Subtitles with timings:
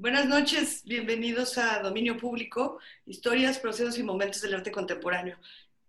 [0.00, 5.36] Buenas noches, bienvenidos a Dominio Público, historias, procesos y momentos del arte contemporáneo.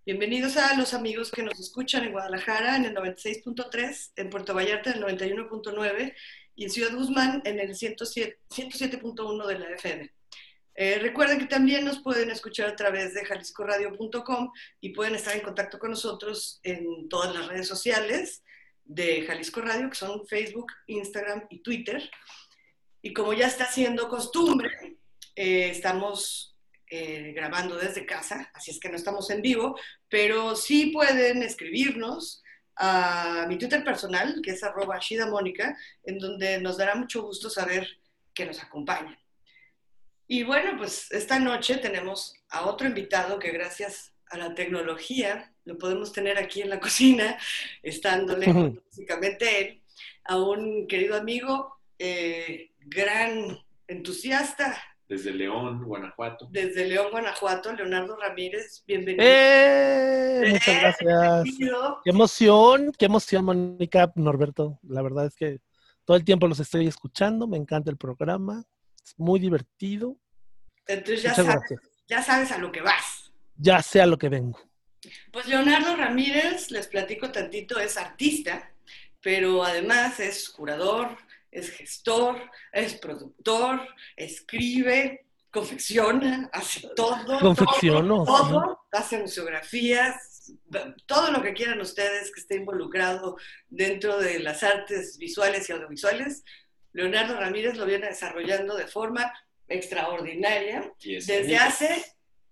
[0.04, 4.90] Bienvenidos a los amigos que nos escuchan en Guadalajara en el 96.3, en Puerto Vallarta
[4.90, 6.16] en el 91.9
[6.56, 10.12] y en Ciudad Guzmán en el 107.1 de la FM.
[10.74, 14.52] Eh, recuerden que también nos pueden escuchar a través de jaliscoradio.com
[14.82, 18.44] y pueden estar en contacto con nosotros en todas las redes sociales
[18.86, 22.10] de Jalisco Radio, que son Facebook, Instagram y Twitter.
[23.02, 24.98] Y como ya está siendo costumbre,
[25.36, 26.58] eh, estamos
[26.90, 29.80] eh, grabando desde casa, así es que no estamos en vivo,
[30.10, 32.44] pero sí pueden escribirnos
[32.76, 37.88] a mi Twitter personal, que es arroba Mónica, en donde nos dará mucho gusto saber
[38.34, 39.18] que nos acompañan.
[40.28, 45.78] Y bueno, pues esta noche tenemos a otro invitado que gracias a la tecnología lo
[45.78, 47.38] podemos tener aquí en la cocina,
[47.84, 48.48] estándole
[48.86, 49.84] básicamente él,
[50.24, 54.78] a un querido amigo, eh, gran entusiasta.
[55.08, 56.48] Desde León, Guanajuato.
[56.52, 59.26] Desde León, Guanajuato, Leonardo Ramírez, bienvenido.
[59.28, 60.44] ¡Eh!
[60.52, 61.58] Muchas eh, gracias.
[62.04, 64.80] Qué emoción, qué emoción, Mónica, Norberto.
[64.84, 65.60] La verdad es que
[66.06, 68.64] todo el tiempo los estoy escuchando, me encanta el programa,
[69.04, 70.16] es muy divertido.
[70.88, 71.62] Entonces ya sabes,
[72.08, 73.32] ya sabes a lo que vas.
[73.56, 74.60] Ya sé a lo que vengo.
[75.32, 78.72] Pues Leonardo Ramírez, les platico tantito, es artista,
[79.22, 81.18] pero además es curador,
[81.52, 82.38] es gestor,
[82.72, 87.40] es productor, escribe, confecciona, hace todo.
[87.40, 88.24] Confecciono.
[88.24, 90.54] Todo, hace museografías,
[91.06, 96.44] todo lo que quieran ustedes que esté involucrado dentro de las artes visuales y audiovisuales.
[96.94, 99.32] Leonardo Ramírez lo viene desarrollando de forma
[99.68, 102.04] extraordinaria desde hace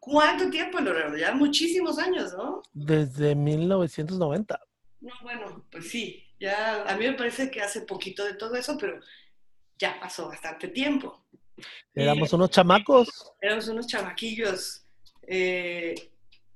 [0.07, 1.17] ¿Cuánto tiempo, Leonardo?
[1.17, 2.63] Ya muchísimos años, ¿no?
[2.71, 4.57] Desde 1990.
[5.01, 8.77] No, bueno, pues sí, ya a mí me parece que hace poquito de todo eso,
[8.77, 8.99] pero
[9.77, 11.25] ya pasó bastante tiempo.
[11.93, 13.33] Éramos unos chamacos.
[13.41, 14.85] Éramos unos chamaquillos.
[15.27, 15.95] Eh,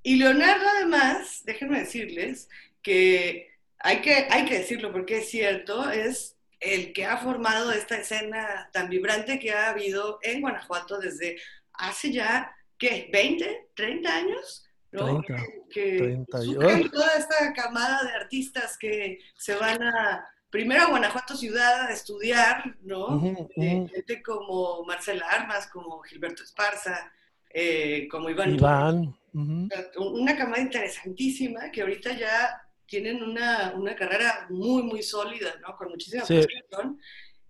[0.03, 2.49] y Leonardo, además, déjenme decirles
[2.81, 7.97] que hay, que hay que decirlo porque es cierto, es el que ha formado esta
[7.97, 11.37] escena tan vibrante que ha habido en Guanajuato desde
[11.73, 13.09] hace ya ¿qué?
[13.11, 13.67] ¿20?
[13.75, 14.65] ¿30 años?
[14.91, 15.21] ¿No?
[15.21, 21.87] 30, que toda esta camada de artistas que se van a, primero a Guanajuato ciudad
[21.87, 23.23] a estudiar, ¿no?
[23.55, 27.11] Eh, gente como Marcela Armas, como Gilberto Esparza,
[27.53, 28.55] eh, como Iván.
[28.55, 29.15] Iván.
[29.33, 35.75] Una camada interesantísima que ahorita ya tienen una, una carrera muy, muy sólida, ¿no?
[35.77, 36.41] Con muchísima sí.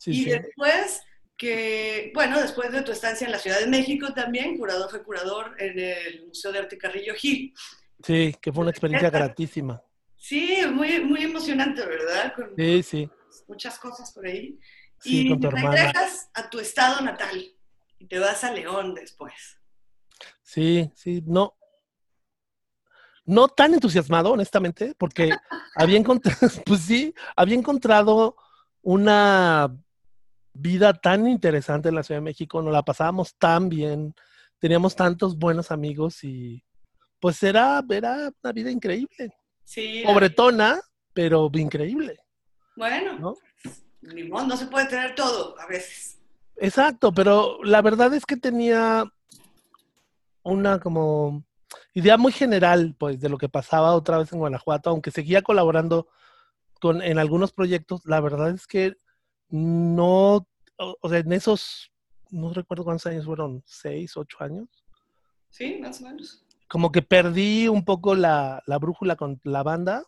[0.05, 1.01] y después
[1.41, 5.55] que, bueno, después de tu estancia en la Ciudad de México también, curador fue curador
[5.57, 7.51] en el Museo de Arte Carrillo Gil.
[8.05, 9.81] Sí, que fue una experiencia gratísima.
[10.15, 12.35] Sí, muy, muy emocionante, ¿verdad?
[12.55, 13.09] sí, sí.
[13.47, 14.59] Muchas cosas por ahí.
[14.99, 17.43] Sí, y con tu te regresas a tu estado natal
[17.97, 19.33] y te vas a León después.
[20.43, 21.57] Sí, sí, no.
[23.25, 25.31] No tan entusiasmado, honestamente, porque
[25.75, 26.37] había encontrado,
[26.67, 28.35] pues sí, había encontrado
[28.83, 29.75] una
[30.53, 34.13] vida tan interesante en la Ciudad de México, nos la pasábamos tan bien,
[34.59, 36.63] teníamos tantos buenos amigos y
[37.19, 39.33] pues era, era una vida increíble.
[39.63, 40.03] Sí.
[40.05, 40.81] Pobretona,
[41.13, 42.17] pero increíble.
[42.75, 43.35] Bueno, ¿no?
[44.01, 46.19] no se puede tener todo a veces.
[46.57, 49.05] Exacto, pero la verdad es que tenía
[50.43, 51.43] una como
[51.93, 56.07] idea muy general, pues, de lo que pasaba otra vez en Guanajuato, aunque seguía colaborando
[56.79, 58.95] con, en algunos proyectos, la verdad es que
[59.51, 60.47] no,
[60.77, 61.91] o, sea, en esos,
[62.29, 64.67] no recuerdo cuántos años fueron, seis, ocho años.
[65.49, 66.45] Sí, más o menos.
[66.67, 70.03] Como que perdí un poco la, la brújula con la banda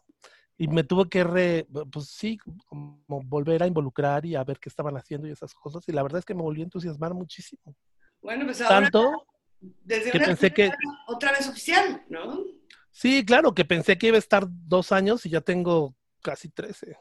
[0.58, 4.70] y me tuve que, re, pues sí, como volver a involucrar y a ver qué
[4.70, 5.88] estaban haciendo y esas cosas.
[5.90, 7.76] Y la verdad es que me volví a entusiasmar muchísimo.
[8.22, 9.28] Bueno, pues ahora, Tanto
[9.60, 10.72] desde que pensé que...
[11.08, 12.44] otra vez oficial, ¿no?
[12.92, 16.98] Sí, claro, que pensé que iba a estar dos años y ya tengo casi trece.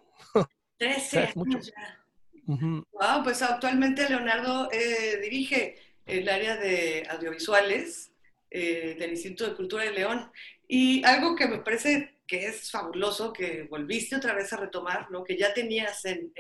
[0.77, 1.59] Trece es mucho.
[1.59, 2.02] Ya.
[2.47, 5.77] Wow, pues actualmente Leonardo eh, dirige
[6.07, 8.13] el área de audiovisuales
[8.51, 10.31] eh, del Instituto de Cultura de León.
[10.67, 15.23] Y algo que me parece que es fabuloso, que volviste otra vez a retomar, lo
[15.23, 16.33] que ya tenías en,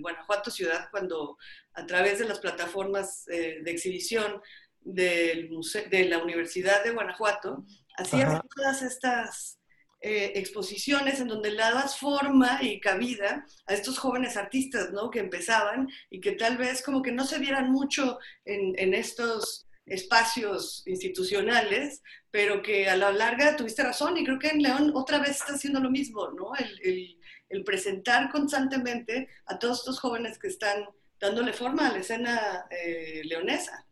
[0.00, 1.38] Guanajuato Ciudad cuando
[1.72, 4.40] a través de las plataformas eh, de exhibición
[4.80, 5.50] del
[5.90, 7.64] de la Universidad de Guanajuato,
[7.96, 9.57] hacías todas estas
[10.00, 15.10] eh, exposiciones en donde le dabas forma y cabida a estos jóvenes artistas, ¿no?
[15.10, 20.84] Que empezaban y que tal vez como que no se vieran mucho en, estos espacios
[20.86, 22.00] institucionales,
[22.30, 25.54] pero que a la larga tuviste razón y creo que en León otra vez está
[25.54, 26.52] haciendo lo mismo, ¿no?
[26.80, 27.16] El,
[27.64, 30.84] presentar constantemente a todos estos jóvenes que están
[31.18, 33.84] dándole forma a la escena eh, leonesa.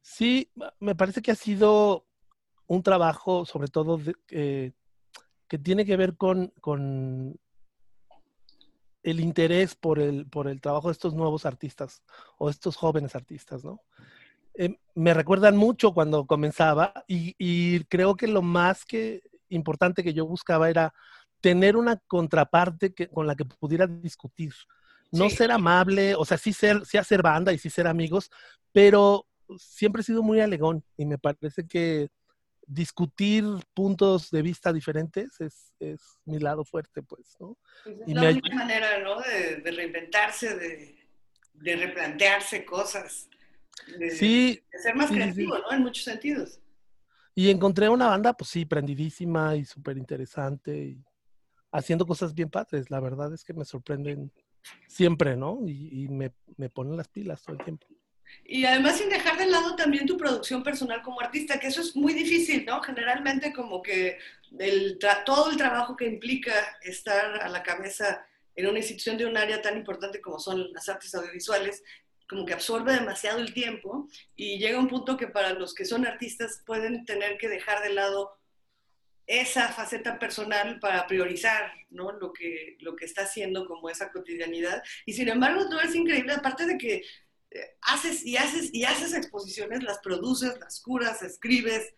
[0.00, 2.06] Sí, me parece que ha sido
[2.68, 4.00] un trabajo, sobre todo,
[5.50, 7.36] que tiene que ver con, con
[9.02, 12.04] el interés por el, por el trabajo de estos nuevos artistas
[12.38, 13.80] o estos jóvenes artistas, ¿no?
[14.54, 20.24] Eh, me recuerdan mucho cuando comenzaba y, creo que lo más que importante que yo
[20.24, 20.94] buscaba era
[21.40, 24.54] tener una contraparte que, con la que pudiera discutir.
[25.10, 28.30] No ser amable, o sea, sí, ser, sí hacer banda y sí ser amigos,
[28.70, 29.26] pero
[29.58, 32.08] siempre he sido muy alegón y me parece que
[32.70, 33.44] discutir
[33.74, 37.58] puntos de vista diferentes es, es mi lado fuerte, pues, ¿no?
[37.82, 39.20] Pues es la única manera, ¿no?
[39.20, 41.08] De, de reinventarse, de,
[41.54, 43.28] de, replantearse cosas,
[43.98, 45.72] de, sí, de ser más creativo, ¿no?
[45.72, 46.60] En muchos sentidos.
[47.34, 51.04] Y encontré una banda, pues sí, prendidísima y súper interesante y
[51.72, 52.88] haciendo cosas bien padres.
[52.88, 54.30] La verdad es que me sorprenden
[54.86, 55.58] siempre, ¿no?
[55.66, 57.86] Y, y me, me ponen las pilas todo el tiempo.
[58.44, 61.94] Y además sin dejar de lado también tu producción personal como artista, que eso es
[61.94, 62.82] muy difícil, ¿no?
[62.82, 64.18] Generalmente como que
[64.58, 69.36] el todo el trabajo que implica estar a la cabeza en una institución de un
[69.36, 71.82] área tan importante como son las artes audiovisuales,
[72.28, 76.06] como que absorbe demasiado el tiempo y llega un punto que para los que son
[76.06, 78.36] artistas pueden tener que dejar de lado
[79.26, 82.10] esa faceta personal para priorizar ¿no?
[82.12, 84.82] lo, que, lo que está haciendo como esa cotidianidad.
[85.06, 87.02] Y sin embargo, todo es increíble, aparte de que
[87.82, 91.94] haces y haces y haces exposiciones, las produces, las curas, escribes,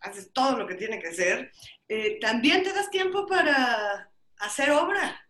[0.00, 1.52] haces todo lo que tiene que ser.
[1.88, 5.20] Eh, también te das tiempo para hacer obra.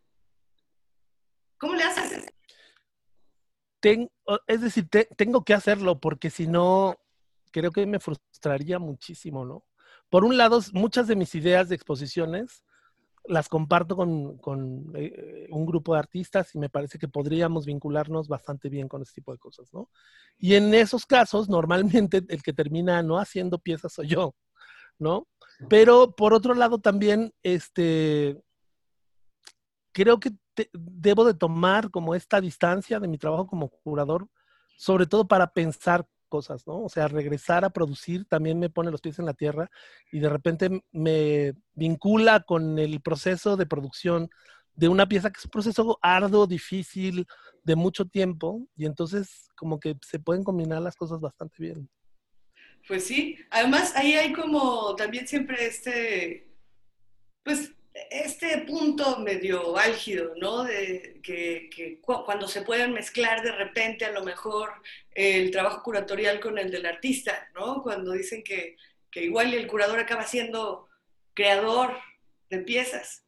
[1.58, 2.26] ¿Cómo le haces?
[4.48, 6.98] es decir, tengo que hacerlo porque si no,
[7.52, 9.64] creo que me frustraría muchísimo, ¿no?
[10.10, 12.64] Por un lado, muchas de mis ideas de exposiciones
[13.28, 18.28] las comparto con, con eh, un grupo de artistas y me parece que podríamos vincularnos
[18.28, 19.90] bastante bien con este tipo de cosas, ¿no?
[20.38, 24.34] Y en esos casos, normalmente el que termina no haciendo piezas soy yo,
[24.98, 25.26] ¿no?
[25.68, 28.40] Pero por otro lado también, este,
[29.92, 30.32] creo que
[30.72, 34.28] debo de tomar como esta distancia de mi trabajo como curador,
[34.76, 36.06] sobre todo para pensar
[36.66, 36.82] ¿no?
[36.82, 39.70] O sea, regresar a producir también me pone los pies en la tierra
[40.12, 44.30] y de repente me vincula con el proceso de producción
[44.74, 47.26] de una pieza que es un proceso arduo, difícil,
[47.64, 51.88] de mucho tiempo y entonces como que se pueden combinar las cosas bastante bien.
[52.86, 56.54] Pues sí, además ahí hay como también siempre este,
[57.42, 57.72] pues
[58.10, 60.64] este punto medio álgido, ¿no?
[60.64, 64.70] De que, cuando se pueden mezclar de repente a lo mejor
[65.12, 67.82] el trabajo curatorial con el del artista, ¿no?
[67.82, 68.76] Cuando dicen que,
[69.10, 70.88] que igual el curador acaba siendo
[71.34, 71.96] creador
[72.50, 73.24] de piezas.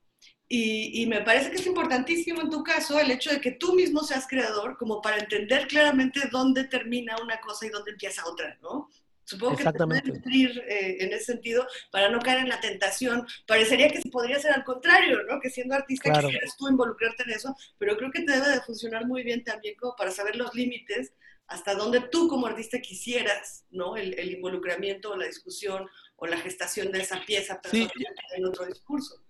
[0.51, 3.75] Y, y, me parece que es importantísimo en tu caso el hecho de que tú
[3.75, 8.59] mismo seas creador, como para entender claramente dónde termina una cosa y dónde empieza otra,
[8.63, 8.88] ¿no?
[9.29, 13.27] Supongo que te puedes nutrir eh, en ese sentido para no caer en la tentación.
[13.47, 15.39] Parecería que podría ser al contrario, ¿no?
[15.39, 19.07] Que siendo artista quisieras tú involucrarte en eso, pero creo que te debe de funcionar
[19.07, 21.13] muy bien también como para saber los límites
[21.47, 23.99] hasta dónde tú como artista quisieras, ¿no?
[23.99, 25.87] El, involucramiento o la discusión
[26.17, 27.87] o la gestación de esa pieza sí.
[28.35, 29.23] en otro discurso.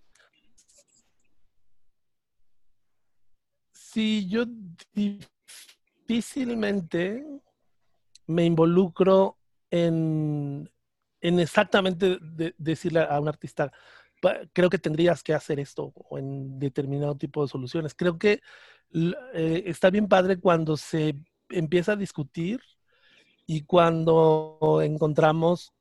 [3.73, 4.45] Sí, yo
[6.07, 7.25] difícilmente
[8.29, 9.38] me involucro
[9.71, 10.71] en,
[11.21, 12.19] exactamente
[12.59, 13.73] decirle a un artista,
[14.53, 17.95] creo que tendrías que hacer esto o en determinado tipo de soluciones.
[17.95, 18.41] Creo que
[19.35, 21.17] eh, está bien padre cuando se
[21.51, 22.61] empieza a discutir
[23.47, 25.73] y cuando encontramos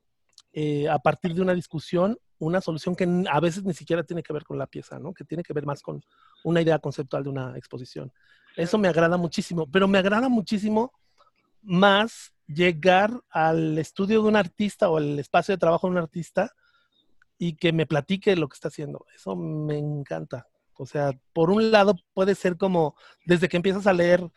[0.52, 4.32] eh, a partir de una discusión una solución que a veces ni siquiera tiene que
[4.32, 5.12] ver con la pieza, ¿no?
[5.12, 6.02] Que tiene que ver más con
[6.44, 8.12] una idea conceptual de una exposición.
[8.56, 10.92] Eso me agrada muchísimo, pero me agrada muchísimo
[11.62, 16.52] más llegar al estudio de un artista o al espacio de trabajo de un artista
[17.38, 19.06] y que me platique lo que está haciendo.
[19.14, 20.48] Eso me encanta.
[20.74, 24.28] O sea, por un lado puede ser como desde que empiezas a leer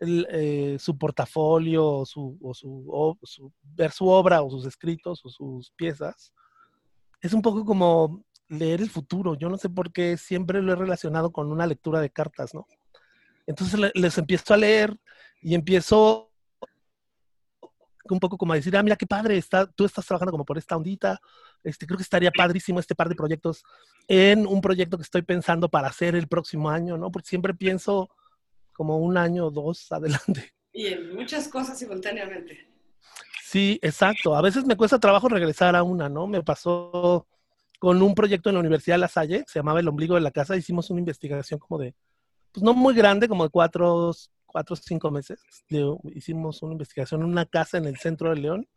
[0.00, 6.32] eh, su portafolio o, su, su, ver su obra o sus escritos o sus piezas,
[7.20, 9.34] es un poco como leer el futuro.
[9.34, 12.66] Yo no sé por qué siempre lo he relacionado con una lectura de cartas, ¿no?
[13.46, 14.96] Entonces les empiezo a leer
[15.42, 16.29] y empiezo
[18.08, 20.76] un poco como decir, ah, mira qué padre, está, tú estás trabajando como por esta
[20.76, 21.20] ondita,
[21.62, 23.62] este, creo que estaría padrísimo este par de proyectos
[24.08, 27.10] en un proyecto que estoy pensando para hacer el próximo año, ¿no?
[27.10, 28.10] Porque siempre pienso
[28.72, 30.52] como un año o dos adelante.
[30.72, 32.68] Y en muchas cosas simultáneamente.
[33.42, 34.36] Sí, exacto.
[34.36, 36.28] A veces me cuesta trabajo regresar a una, ¿no?
[36.28, 37.26] Me pasó
[37.80, 40.30] con un proyecto en la Universidad de La Salle, se llamaba El Ombligo de la
[40.30, 41.94] Casa, hicimos una investigación como de,
[42.52, 44.12] pues no muy grande, como de cuatro,
[44.50, 45.40] cuatro o cinco meses.
[46.14, 48.68] hicimos una investigación en una casa en el centro de León.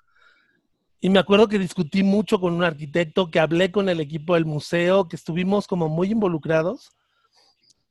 [0.99, 4.45] Y me acuerdo que discutí mucho con un arquitecto, que hablé con el equipo del
[4.45, 6.91] museo, que estuvimos como muy involucrados.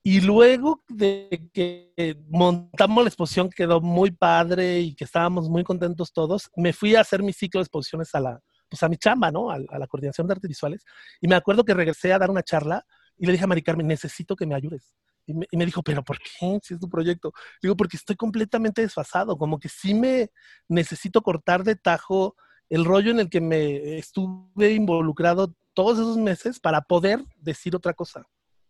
[0.02, 6.12] Y luego de que montamos la exposición, quedó muy padre y que estábamos muy contentos
[6.12, 8.40] todos, me fui a hacer mi ciclo de exposiciones a la,
[8.72, 9.50] pues a mi chamba, ¿no?
[9.50, 10.82] A, la coordinación de artes visuales.
[11.20, 12.84] Y me acuerdo que regresé a dar una charla
[13.18, 14.94] y le dije a Mari Carmen, necesito que me ayudes.
[15.50, 16.58] Y me, dijo, pero ¿por qué?
[16.62, 17.32] Si es tu proyecto.
[17.62, 20.30] Digo, porque estoy completamente desfasado, como que sí me
[20.68, 22.36] necesito cortar de tajo
[22.68, 27.92] el rollo en el que me estuve involucrado todos esos meses para poder decir otra
[27.92, 28.26] cosa.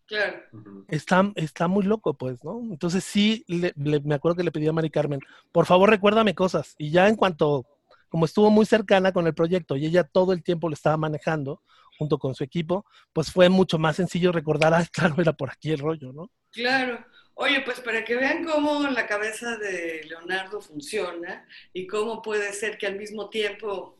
[0.07, 0.41] Claro.
[0.89, 2.61] Está, está muy loco, pues, ¿no?
[2.71, 3.45] Entonces sí,
[3.77, 5.21] me acuerdo que le pedí a Mari Carmen,
[5.53, 6.75] por favor recuérdame cosas.
[6.79, 7.65] Y ya en cuanto,
[8.09, 11.63] como estuvo muy cercana con el proyecto y ella todo el tiempo lo estaba manejando,
[12.03, 15.71] junto con su equipo, pues fue mucho más sencillo recordar, ah, claro, era por aquí
[15.71, 16.31] el rollo, ¿no?
[16.51, 17.05] Claro.
[17.35, 22.77] Oye, pues para que vean cómo la cabeza de Leonardo funciona y cómo puede ser
[22.77, 23.99] que al mismo tiempo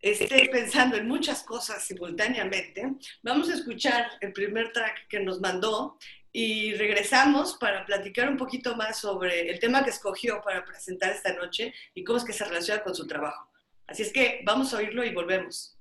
[0.00, 5.98] esté pensando en muchas cosas simultáneamente, vamos a escuchar el primer track que nos mandó
[6.32, 11.34] y regresamos para platicar un poquito más sobre el tema que escogió para presentar esta
[11.34, 13.48] noche y cómo es que se relaciona con su trabajo.
[13.86, 15.74] Así es que vamos a oírlo y volvemos.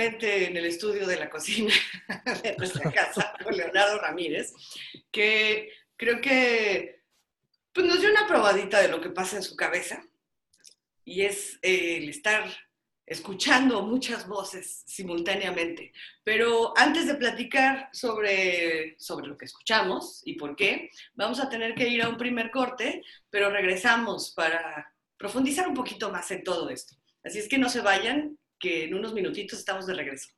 [0.00, 1.72] En el estudio de la cocina
[2.42, 4.52] de nuestra casa con Leonardo Ramírez,
[5.10, 7.02] que creo que
[7.72, 10.04] pues, nos dio una probadita de lo que pasa en su cabeza
[11.04, 12.44] y es eh, el estar
[13.04, 15.92] escuchando muchas voces simultáneamente.
[16.24, 21.74] Pero antes de platicar sobre, sobre lo que escuchamos y por qué, vamos a tener
[21.74, 26.70] que ir a un primer corte, pero regresamos para profundizar un poquito más en todo
[26.70, 26.96] esto.
[27.24, 30.30] Así es que no se vayan, que en unos minutitos estamos de regreso.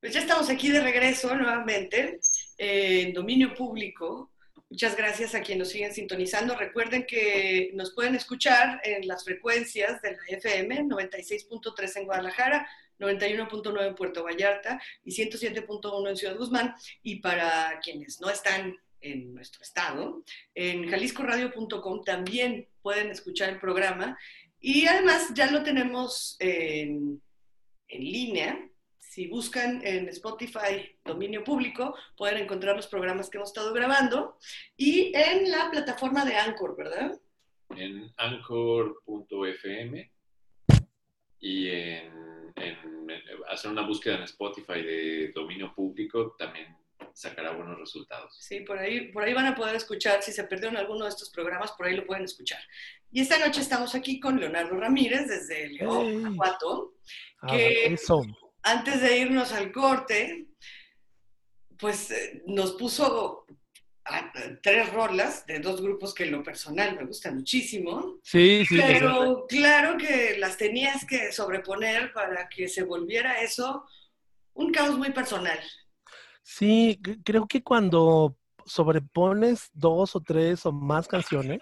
[0.00, 2.18] Pues ya estamos aquí de regreso nuevamente
[2.58, 4.30] en dominio público
[4.70, 6.54] Muchas gracias a quienes nos siguen sintonizando.
[6.54, 12.68] Recuerden que nos pueden escuchar en las frecuencias de la FM 96.3 en Guadalajara,
[13.00, 16.76] 91.9 en Puerto Vallarta y 107.1 en Ciudad Guzmán.
[17.02, 20.22] Y para quienes no están en nuestro estado,
[20.54, 24.16] en jaliscoradio.com también pueden escuchar el programa.
[24.60, 27.20] Y además ya lo tenemos en,
[27.88, 28.70] en línea
[29.10, 34.38] si buscan en Spotify dominio público, pueden encontrar los programas que hemos estado grabando
[34.76, 37.20] y en la plataforma de Anchor, ¿verdad?
[37.76, 40.12] En anchor.fm
[41.40, 42.12] y en,
[43.48, 46.76] hacer una búsqueda en Spotify de dominio público también
[47.14, 48.36] sacará buenos resultados.
[48.38, 51.30] Sí, por ahí, por ahí van a poder escuchar, si se perdieron alguno de estos
[51.30, 52.60] programas, por ahí lo pueden escuchar.
[53.10, 56.94] Y esta noche estamos aquí con Leonardo Ramírez desde León, Guanajuato,
[57.48, 58.22] que eso
[58.62, 60.46] antes de irnos al corte,
[61.78, 63.46] pues eh, nos puso
[64.62, 68.18] tres rolas de dos grupos que en lo personal me gustan muchísimo.
[68.22, 68.80] Sí, sí.
[68.84, 73.86] Pero claro que las tenías que sobreponer para que se volviera eso
[74.54, 75.58] un caos muy personal.
[76.42, 81.60] Sí, creo que cuando sobrepones dos o tres o más canciones,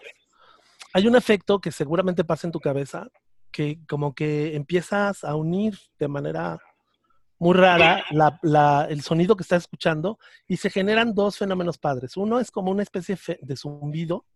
[0.92, 3.08] hay un efecto que seguramente pasa en tu cabeza,
[3.50, 6.58] que como que empiezas a unir de manera
[7.38, 8.04] muy rara
[8.88, 12.16] el sonido que estás escuchando y se generan dos fenómenos padres.
[12.16, 14.26] Uno es como una especie de zumbido,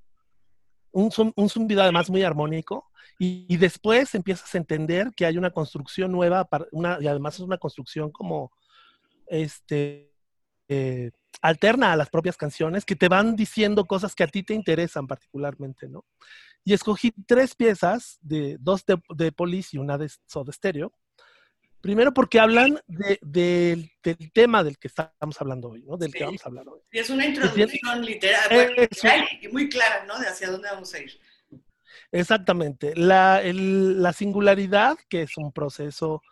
[0.93, 6.49] un, zumbido además muy armónico, y, después empiezas a entender que hay una construcción nueva,
[6.73, 8.51] una, y además es una construcción como
[9.27, 10.12] este,
[10.73, 11.11] eh,
[11.41, 15.07] alterna a las propias canciones, que te van diciendo cosas que a ti te interesan
[15.07, 16.05] particularmente, ¿no?
[16.65, 20.93] Y escogí tres piezas, de, dos de, de Police y una de Soda Stereo,
[21.83, 23.91] Primero porque hablan del
[24.33, 25.97] tema del que estamos hablando hoy, ¿no?
[25.97, 26.81] Del que vamos a hablar hoy.
[26.93, 28.89] Y es una introducción literal,
[29.41, 30.17] y muy clara, ¿no?
[30.17, 31.21] De hacia dónde vamos a ir.
[32.13, 32.95] Exactamente.
[32.95, 36.23] La, la, singularidad, que es un proceso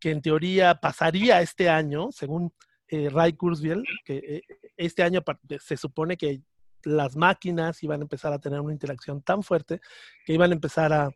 [0.00, 2.52] que en teoría pasaría este año, según
[2.92, 4.42] eh, Ray Kurzweil, que eh,
[4.76, 5.22] este año
[5.58, 6.42] se supone que
[6.84, 9.80] las máquinas iban a empezar a tener una interacción tan fuerte
[10.26, 11.10] que iban a empezar a,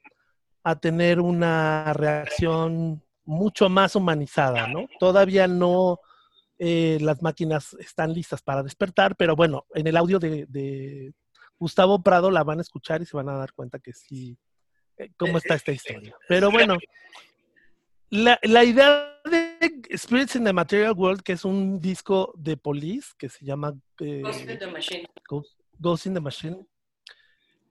[0.62, 4.86] a tener una reacción mucho más humanizada, ¿no?
[4.98, 6.00] Todavía no
[6.58, 11.12] eh, las máquinas están listas para despertar, pero bueno, en el audio de,
[11.58, 14.38] Gustavo Prado la van a escuchar y se van a dar cuenta que sí,
[14.96, 16.16] eh, cómo está esta historia.
[16.28, 16.78] Pero bueno,
[18.10, 19.45] la, idea de
[19.97, 24.21] Spirits in the Material World, que es un disco de Police, que se llama eh,
[24.23, 25.07] Ghost in the Machine.
[25.79, 26.66] Ghost in the Machine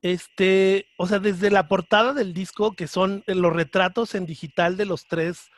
[0.05, 4.85] este, o sea, desde la portada del disco, que son los retratos en digital de
[4.85, 5.49] los tres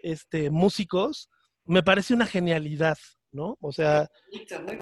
[0.00, 1.28] este, músicos,
[1.64, 2.98] me parece una genialidad,
[3.32, 3.58] ¿no?
[3.60, 4.08] O sea,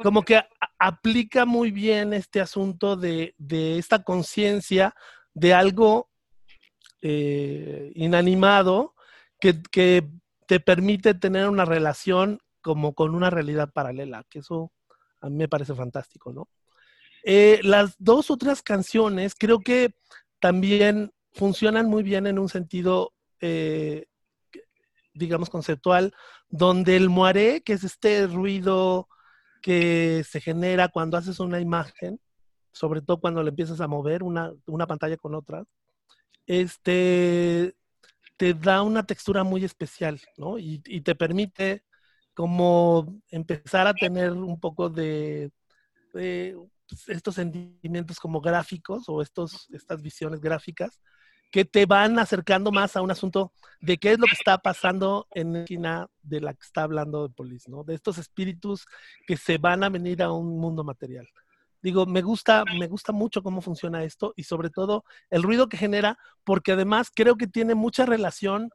[0.03, 0.43] como que
[0.79, 4.95] aplica muy bien este asunto de, esta conciencia
[5.33, 6.11] de algo
[7.01, 8.95] eh, inanimado
[9.40, 10.07] que, que,
[10.46, 14.72] te permite tener una relación como con una realidad paralela, que eso
[15.20, 16.48] a mí me parece fantástico, ¿no?
[17.24, 19.94] Eh, las dos otras canciones creo que
[20.40, 24.07] también funcionan muy bien en un sentido, eh,
[25.14, 26.12] digamos, conceptual,
[26.48, 29.09] donde el moaré, que es este ruido
[29.62, 32.20] que se genera cuando haces una imagen,
[32.72, 34.52] sobre todo cuando le empiezas a mover una,
[34.87, 35.64] pantalla con otra,
[36.46, 37.74] este,
[38.37, 40.59] te da una textura muy especial, ¿no?
[40.59, 41.85] Y, y te permite
[42.35, 45.53] como empezar a tener un poco de,
[46.12, 46.57] de
[46.88, 51.01] pues, estos sentimientos como gráficos o estos, estas visiones gráficas
[51.51, 55.29] que te van acercando más a un asunto de qué es lo que está pasando
[55.31, 57.85] en la esquina de la que está hablando de Polis, ¿no?
[57.85, 58.87] De estos espíritus
[59.25, 61.29] que se van a venir a un mundo material.
[61.85, 65.77] Digo, me gusta, me gusta mucho cómo funciona esto y sobre todo el ruido que
[65.77, 68.70] genera, porque además creo que tiene mucha relación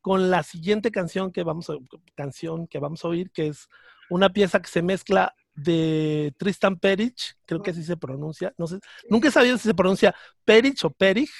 [0.00, 1.74] con la siguiente canción que vamos a,
[2.14, 3.68] canción que vamos a oír, que es
[4.08, 8.78] una pieza que se mezcla de Tristan Perich, creo que así se pronuncia, no sé,
[9.10, 10.14] nunca he sabido si se pronuncia
[10.46, 11.34] Perich o Perich,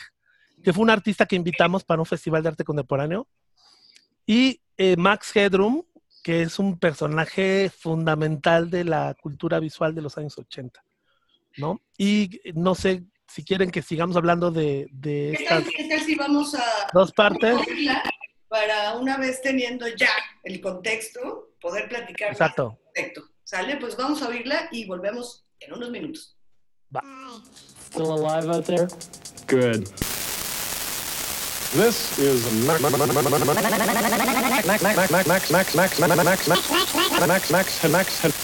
[0.62, 3.26] que fue un artista que invitamos para un festival de arte contemporáneo,
[4.26, 5.84] y eh, Max Headroom,
[6.22, 10.84] que es un personaje fundamental de la cultura visual de los años 80,
[11.56, 11.80] ¿no?
[11.96, 14.88] Y no sé si quieren que sigamos hablando de,
[15.32, 15.64] estas
[16.18, 17.56] vamos a dos partes.
[18.48, 20.10] Para una vez teniendo ya
[20.44, 22.30] el contexto, poder platicar.
[22.30, 22.78] Exacto.
[22.92, 23.22] Perfecto.
[23.42, 23.76] ¿Sale?
[23.78, 26.36] Pues vamos a oírla y volvemos en unos minutos.
[27.90, 28.86] Still alive out there?
[29.48, 29.88] Good.
[31.74, 34.30] This is Max Max Max Max Max
[35.10, 38.43] Max Max Max Max Max Max Max Max, Max, Max,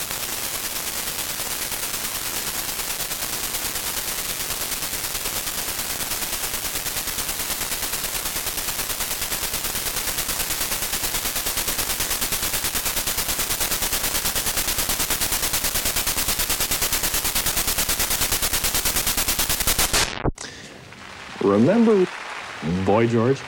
[23.01, 23.41] Boy George?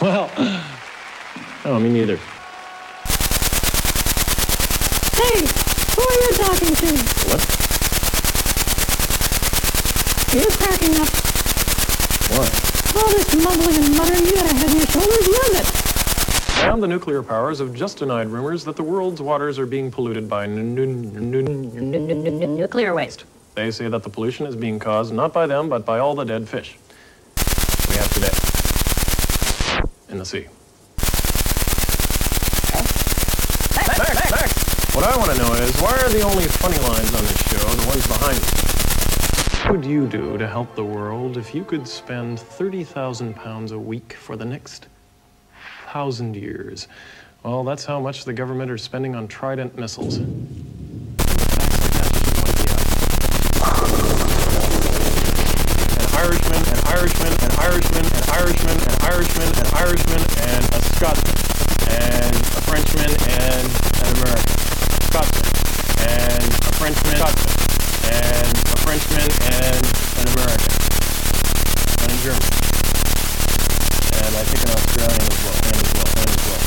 [0.00, 0.28] Well,
[1.66, 2.16] oh, me neither.
[5.14, 5.46] Hey,
[5.94, 6.90] who are you talking to?
[7.30, 7.46] What?
[10.34, 11.06] You're cracking up.
[12.34, 12.50] What?
[12.96, 15.66] All this mumbling and muttering, you got a head on your shoulders, love it.
[16.64, 20.28] And the nuclear powers have just denied rumors that the world's waters are being polluted
[20.28, 21.14] by Nuclear
[22.94, 23.26] waste.
[23.54, 26.24] They say that the pollution is being caused not by them, but by all the
[26.24, 26.76] dead fish
[27.88, 28.32] we have today
[30.16, 30.46] in the sea.
[33.76, 34.94] Max, Max, Max.
[34.94, 37.68] What I want to know is why are the only funny lines on this show
[37.68, 38.46] the ones behind me?
[39.62, 43.78] What would you do to help the world if you could spend 30,000 pounds a
[43.78, 44.86] week for the next
[45.88, 46.88] thousand years?
[47.42, 50.16] Well, that's how much the government are spending on Trident missiles.
[50.16, 50.26] An
[56.16, 61.36] Irishman, an Irishman, an Irishman, an Irishman, an Irishman, an Irishman, and a Scotsman,
[61.88, 63.64] and a Frenchman, and
[64.04, 64.56] an American.
[65.08, 65.48] Scotsman,
[66.04, 69.24] and a Frenchman, Scotsman, and a Frenchman,
[69.56, 69.84] and
[70.20, 70.68] an American,
[71.96, 72.44] and a German.
[74.20, 76.65] And I think an Australian as well, and as well, and as well,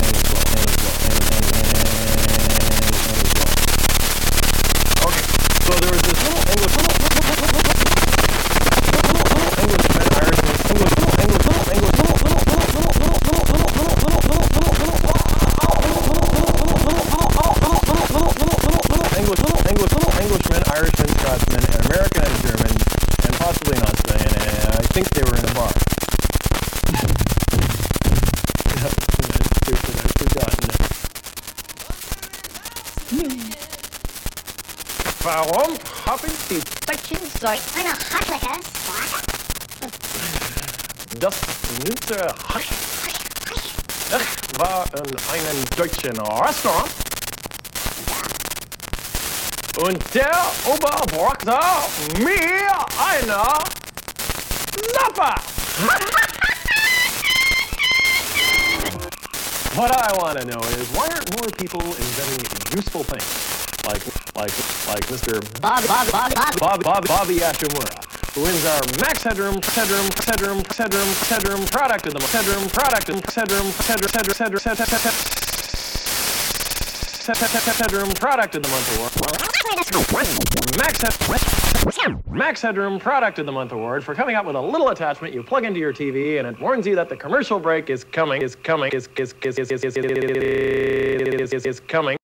[45.10, 46.92] In einem deutschen Restaurant.
[49.82, 51.58] Und der Ober brachte
[52.20, 53.44] mir eine
[54.94, 55.34] Suppe.
[59.74, 63.50] What I want to know is why aren't more people inventing useful things
[63.88, 64.54] like like
[64.90, 65.42] like Mr.
[65.60, 66.60] Bob, Bob, Bob, Bob.
[66.60, 72.14] Bob, Bob, Bobby Ashimura, who wins our Max Headroom, Headroom, Headroom, Headroom, Headroom product of
[72.14, 72.20] the.
[72.28, 75.00] Headroom product, Headroom, Headroom, Headroom, Headroom,
[77.76, 79.12] Headroom product of the month award.
[80.78, 84.90] Max, Head- Max Headroom Product of the Month award for coming up with a little
[84.90, 88.04] attachment you plug into your TV and it warns you that the commercial break is
[88.04, 92.19] coming, is coming, is is is is is is is is coming.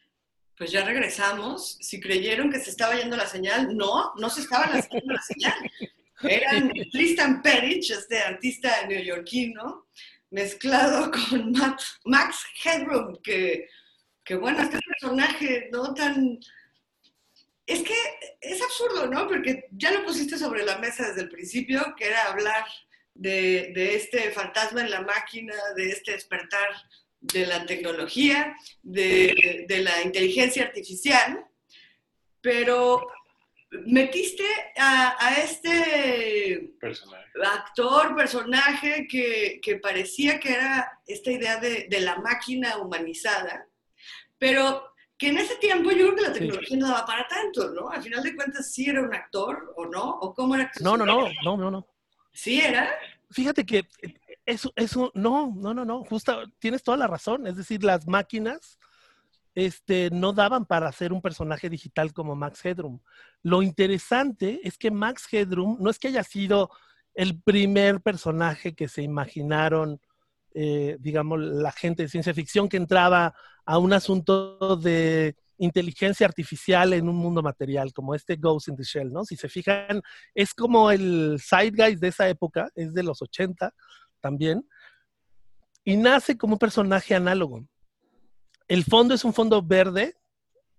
[0.58, 1.78] Pues ya regresamos.
[1.82, 5.72] Si creyeron que se estaba yendo la señal, no, no se estaba yendo la señal.
[6.22, 9.88] Eran Tristan Perich, este artista neoyorquino,
[10.32, 13.68] mezclado con Max, Max Headroom, que,
[14.24, 16.40] que bueno, este personaje no tan...
[17.66, 17.96] Es que
[18.42, 19.28] es absurdo, ¿no?
[19.28, 22.64] Porque ya lo pusiste sobre la mesa desde el principio, que era hablar
[23.16, 26.70] de, de este fantasma en la máquina, de este despertar
[27.34, 31.46] de la tecnología, de, de la inteligencia artificial,
[32.42, 33.08] pero
[33.86, 34.44] metiste
[34.78, 37.26] a, a este personaje.
[37.44, 43.68] actor, personaje que, que parecía que era esta idea de, de la máquina humanizada,
[44.38, 47.90] pero que en ese tiempo yo creo que la tecnología no daba para tanto, ¿no?
[47.90, 50.20] Al final de cuentas, ¿sí era un actor o no?
[50.20, 51.88] ¿O cómo era que No, no, no, no, no, no.
[52.34, 52.94] ¿Sí era?
[53.32, 53.88] Fíjate que
[54.46, 57.48] eso, eso, no, no, no, no, justo, tienes toda la razón.
[57.48, 58.78] Es decir, las máquinas
[59.56, 63.00] este, no daban para hacer un personaje digital como Max Headroom.
[63.42, 66.70] Lo interesante es que Max Headroom no es que haya sido
[67.14, 70.02] el primer personaje que se imaginaron,
[70.54, 73.34] eh, digamos, la gente de ciencia ficción que entraba
[73.66, 78.84] a un asunto de inteligencia artificial en un mundo material, como este Ghost in the
[78.84, 79.24] Shell, ¿no?
[79.24, 80.02] Si se fijan,
[80.34, 83.74] es como el Zeitgeist de esa época, es de los 80
[84.26, 84.68] también,
[85.84, 87.64] y nace como un personaje análogo.
[88.68, 90.18] El fondo es un fondo verde,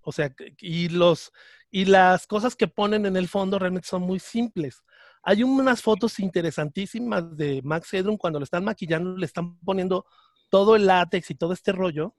[0.01, 1.31] o sea, y, los,
[1.71, 4.83] y las cosas que ponen en el fondo realmente son muy simples.
[5.23, 10.07] Hay unas fotos interesantísimas de Max Headroom cuando lo están maquillando, le están poniendo
[10.51, 12.17] todo el látex y todo este rollo,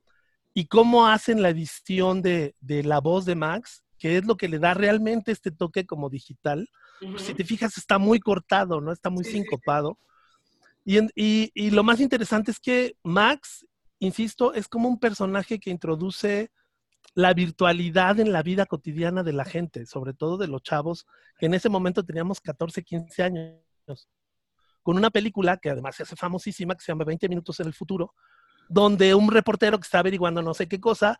[0.53, 4.47] y cómo hacen la edición de, de la voz de Max, que es lo que
[4.47, 6.69] le da realmente este toque como digital.
[7.01, 8.93] Pues, si te fijas, está muy cortado, ¿no?
[8.93, 9.85] Está muy Sí, sí, sí.
[10.87, 13.67] Y, y- y lo más interesante es que Max,
[13.99, 16.49] insisto, es como un personaje que introduce
[17.13, 21.05] la virtualidad en la vida cotidiana de la gente, sobre todo de los chavos,
[21.39, 23.59] que en ese momento teníamos 14, 15 años,
[24.81, 27.73] con una película que además se hace famosísima, que se llama 20 minutos en el
[27.73, 28.13] futuro,
[28.69, 31.19] donde un reportero que está averiguando no sé qué cosa,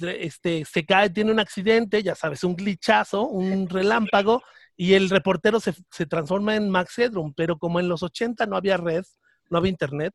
[0.00, 4.42] este, se cae, tiene un accidente, ya sabes, un glitchazo, un relámpago,
[4.76, 8.56] y el reportero se, se transforma en Max Headroom, pero como en los 80 no
[8.56, 9.04] había red,
[9.50, 10.14] no había internet,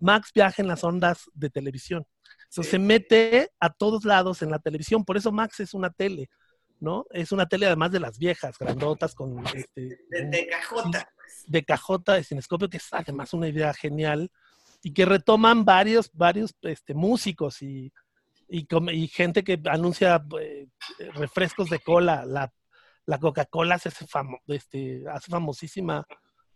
[0.00, 2.06] Max viaja en las ondas de televisión.
[2.48, 2.70] Entonces Sí.
[2.72, 6.28] se mete a todos lados en la televisión, por eso Max es una tele,
[6.80, 7.04] ¿no?
[7.10, 11.08] Es una tele además de las viejas, grandotas, con este, De, de cajota.
[11.46, 14.30] de cajota de cinescopio, que es además una idea genial,
[14.82, 17.92] y que retoman varios, varios este, músicos y,
[18.48, 20.66] y, y gente que anuncia eh,
[21.14, 22.24] refrescos de cola.
[22.24, 22.50] La,
[23.10, 23.90] la Coca-Cola hace,
[24.46, 26.06] este, hace famosísima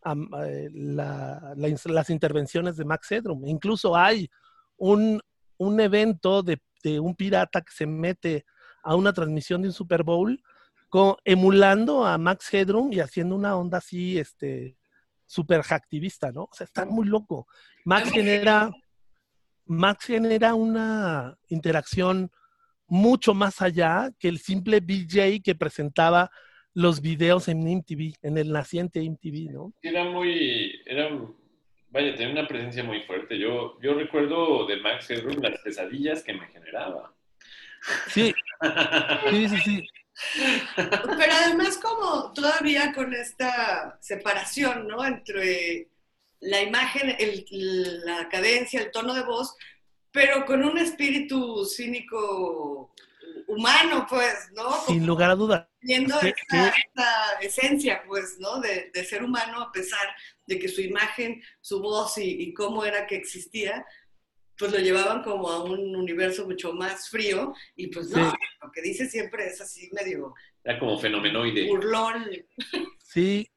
[0.03, 3.45] am- eh, las intervenciones de Max Headroom.
[3.47, 4.31] Incluso hay
[4.77, 5.21] un,
[5.59, 8.45] un evento de, de un pirata que se mete
[8.85, 10.41] a una transmisión de un Super Bowl
[11.25, 14.77] emulando a Max Headroom y haciendo una onda así, este,
[15.27, 16.45] súper hacktivista, ¿no?
[16.45, 17.49] O sea, está muy loco.
[17.85, 18.71] Max genera,
[19.67, 22.31] Max genera una interacción
[22.95, 26.31] mucho más allá que el simple DJ que presentaba
[26.75, 29.73] los videos en MTV, en el naciente MTV, ¿no?
[29.83, 31.11] Era muy, era,
[31.91, 33.37] vaya, tenía una presencia muy fuerte.
[33.37, 37.13] Yo, yo recuerdo de Max Headroom las pesadillas que me generaba.
[38.07, 38.33] Sí,
[39.31, 39.89] sí, sí, sí.
[40.77, 45.05] Pero además como todavía con esta separación, ¿no?
[45.05, 45.89] Entre
[46.41, 49.57] la imagen, el- la cadencia, el tono de voz,
[50.15, 52.95] pero con un espíritu cínico
[53.49, 54.71] humano, pues, ¿no?
[54.87, 55.67] Sin lugar a dudas.
[55.81, 58.61] Viendo ¿Qué- esta, esta esencia, pues, ¿no?
[58.61, 60.07] De, de ser humano a pesar
[60.47, 63.85] de que su imagen, su voz y, y cómo era que existía,
[64.57, 68.37] pues lo llevaban como a un universo mucho más frío y pues no, Sí.
[68.63, 71.67] lo que dice siempre es así medio Era como fenomenoide.
[71.67, 72.31] burlón.
[72.99, 73.51] Sí,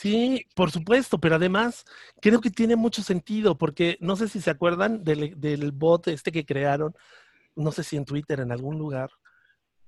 [0.00, 1.84] sí, por supuesto, pero además
[2.20, 6.32] creo que tiene mucho sentido, porque no sé si se acuerdan del, del bot este
[6.32, 6.94] que crearon,
[7.54, 9.10] no sé si en Twitter, en algún lugar,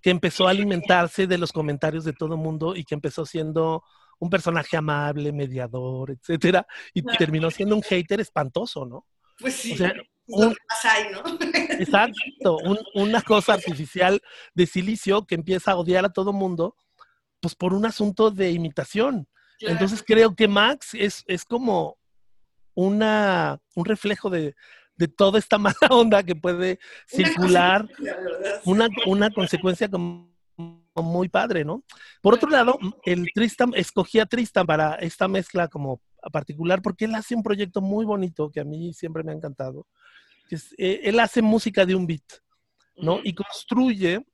[0.00, 3.82] que empezó a alimentarse de los comentarios de todo mundo y que empezó siendo
[4.18, 9.06] un personaje amable, mediador, etcétera, y terminó siendo un hater espantoso, ¿no?
[9.38, 9.92] Pues sí, O sea,
[10.28, 11.22] un- hay, ¿no?
[11.80, 14.22] Exacto, un- una cosa artificial
[14.54, 16.76] de silicio que empieza a odiar a todo mundo,
[17.40, 19.26] pues por un asunto de imitación.
[19.58, 19.72] Claro.
[19.72, 21.98] Entonces creo que Max es, es como
[22.74, 24.54] una, un reflejo de,
[24.96, 26.78] de toda esta mala onda que puede
[27.12, 27.88] Una circular,
[28.64, 30.34] una, una consecuencia como,
[30.94, 31.84] muy padre, ¿no?
[32.22, 36.00] Por otro lado, el Tristan, escogí a Tristan para esta mezcla como
[36.32, 39.86] particular porque él hace un proyecto muy bonito que a mí siempre me ha encantado.
[40.48, 42.24] que es, eh, él hace música de un beat,
[42.96, 43.20] ¿no?
[43.22, 44.24] Y construye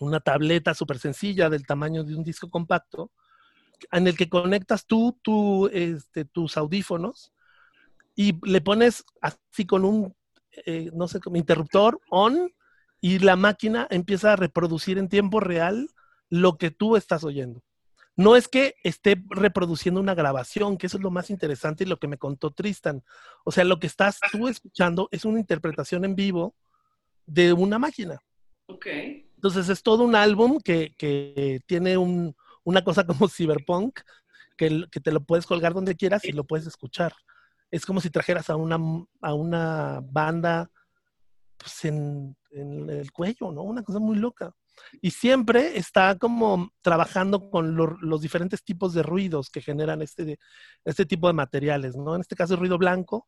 [0.00, 3.10] una tableta súper sencilla del tamaño de un disco compacto
[3.92, 7.32] en el que conectas tú, tú este, tus audífonos
[8.14, 10.14] y le pones así con un,
[10.66, 12.52] eh, no sé, como interruptor on
[13.00, 15.88] y la máquina empieza a reproducir en tiempo real
[16.30, 17.62] lo que tú estás oyendo.
[18.16, 21.98] No es que esté reproduciendo una grabación, que eso es lo más interesante y lo
[21.98, 23.04] que me contó Tristan.
[23.44, 26.56] O sea, lo que estás tú escuchando es una interpretación en vivo
[27.26, 28.20] de una máquina.
[28.66, 28.86] Ok.
[29.36, 32.34] Entonces es todo un álbum que, que tiene un-
[32.68, 34.00] una cosa como cyberpunk,
[34.56, 37.12] que, que te lo puedes colgar donde quieras y lo puedes escuchar.
[37.70, 38.78] Es como si trajeras a una,
[39.22, 40.70] a una banda
[41.56, 43.62] pues, en, en el cuello, ¿no?
[43.62, 44.52] Una cosa muy loca.
[45.00, 50.38] Y siempre está como trabajando con lo- los diferentes tipos de ruidos que generan este,
[50.84, 52.14] este tipo de materiales, ¿no?
[52.14, 53.26] En este caso es ruido blanco,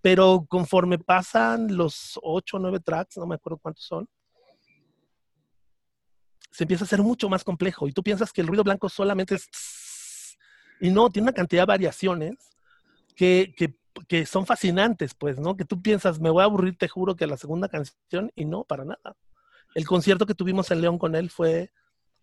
[0.00, 4.06] pero conforme pasan los ocho o nueve tracks, no me acuerdo cuántos son,
[6.52, 9.34] se empieza a hacer mucho más complejo y tú piensas que el ruido blanco solamente
[9.34, 9.50] es...
[9.50, 10.38] tss,
[10.80, 12.50] Y no, tiene una cantidad de variaciones
[13.16, 13.74] que, que,
[14.06, 15.56] que son fascinantes, pues, ¿no?
[15.56, 18.64] Que tú piensas, me voy a aburrir, te juro que la segunda canción y no,
[18.64, 19.16] para nada.
[19.74, 21.72] El concierto que tuvimos en León con él fue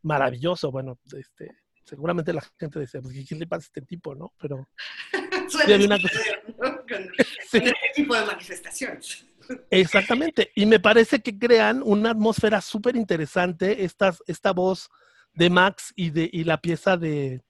[0.04, 0.72] maravilloso.
[0.72, 1.50] Bueno, este,
[1.84, 4.34] seguramente la gente decía, pues, ¿qué le pasa a este tipo, no?
[4.40, 4.70] Pero
[5.50, 6.78] Suele había una ¿no?
[6.88, 7.10] Con,
[7.50, 9.26] sí, con este tipo de manifestaciones.
[9.70, 10.52] Exactamente.
[10.56, 14.90] Y me parece que crean una atmósfera súper interesante, esta, esta voz
[15.34, 17.42] de Max y, de, y la pieza de,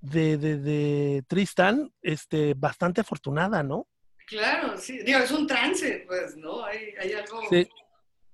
[0.00, 3.86] de, de, de Tristan, este, bastante afortunada, ¿no?
[4.26, 4.98] Claro, sí.
[5.04, 6.64] Digo, es un trance, pues, ¿no?
[6.64, 7.68] Hay, hay algo Sí.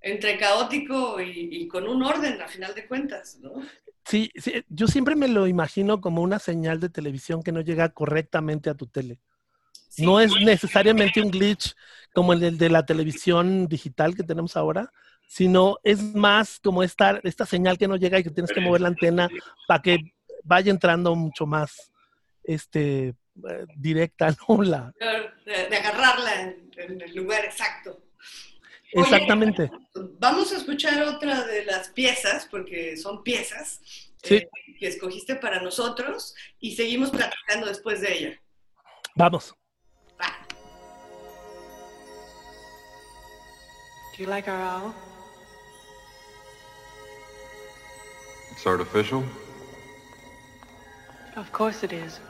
[0.01, 3.53] entre caótico y, y con un orden, a final de cuentas, ¿no?
[4.05, 7.91] Sí, sí, yo siempre me lo imagino como una señal de televisión que no llega
[7.91, 9.21] correctamente a tu tele.
[9.93, 10.07] Sí.
[10.07, 11.75] No es necesariamente un glitch
[12.15, 14.91] como el de la televisión digital que tenemos ahora,
[15.27, 18.81] sino es más como esta, esta señal que no llega y que tienes que mover
[18.81, 19.29] la antena
[19.69, 19.99] para que
[20.45, 21.93] vaya entrando mucho más
[22.43, 24.63] este, eh, directa, ¿no?
[24.63, 24.93] La,
[25.45, 28.03] De, de agarrarla en, el lugar exacto.
[28.95, 29.71] Oye, exactamente.
[30.19, 33.81] Vamos a escuchar otra de las piezas, porque son piezas
[34.23, 34.37] Sí.
[34.37, 38.43] eh, que escogiste para nosotros y seguimos platicando después de ella.
[39.15, 39.55] Vamos.
[44.15, 44.95] Do you like our owl?
[48.51, 49.25] It's artificial?
[51.35, 52.21] Of course it is.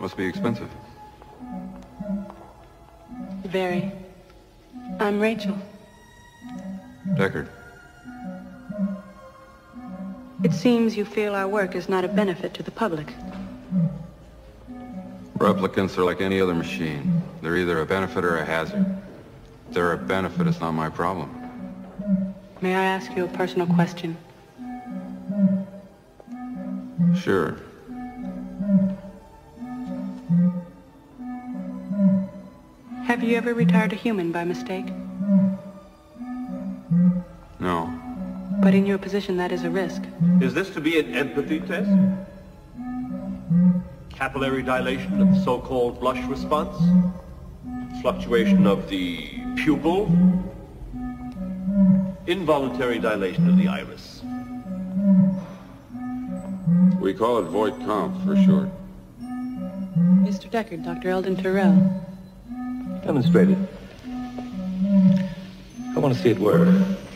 [0.00, 0.68] Must be expensive.
[3.44, 3.92] Very.
[4.98, 5.56] I'm Rachel.
[7.14, 7.48] Deckard.
[10.42, 13.14] It seems you feel our work is not a benefit to the public.
[15.36, 17.22] Replicants are like any other machine.
[17.40, 18.84] They're either a benefit or a hazard.
[19.68, 21.28] If they're a benefit, it's not my problem.
[22.62, 24.16] May I ask you a personal question?
[27.14, 27.58] Sure.
[33.04, 34.86] Have you ever retired a human by mistake?
[37.60, 37.92] No.
[38.62, 40.02] But in your position, that is a risk.
[40.40, 41.90] Is this to be an empathy test?
[44.08, 46.76] Capillary dilation of the so-called blush response?
[48.02, 50.06] Fluctuation of the pupil?
[52.26, 54.22] Involuntary dilation of the iris?
[57.00, 58.68] We call it void comp for short.
[60.22, 60.48] Mr.
[60.50, 61.08] Deckard, Dr.
[61.08, 61.74] Eldon Terrell.
[63.04, 63.58] Demonstrate it.
[65.96, 66.68] I want to see it work.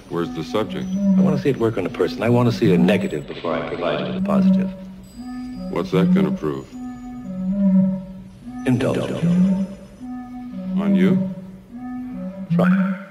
[0.09, 0.89] Where's the subject?
[1.17, 2.23] I want to see it work on a person.
[2.23, 4.71] I want to see a negative before I provide it with a positive.
[5.71, 6.71] What's that gonna prove?
[8.67, 9.62] Indulgence.
[10.75, 11.35] On you?
[12.55, 13.02] Try.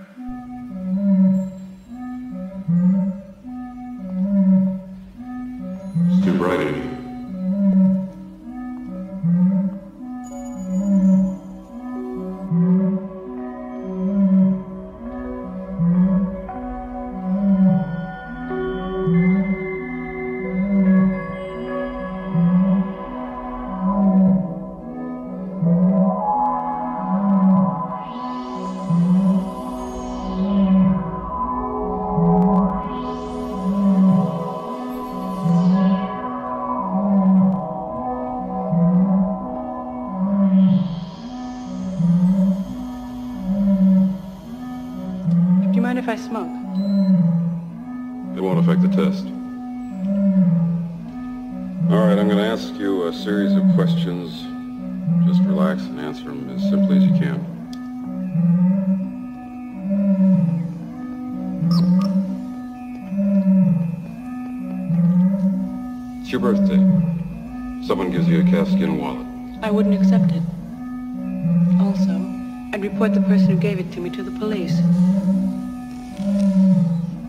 [73.02, 74.78] Report the person who gave it to me to the police.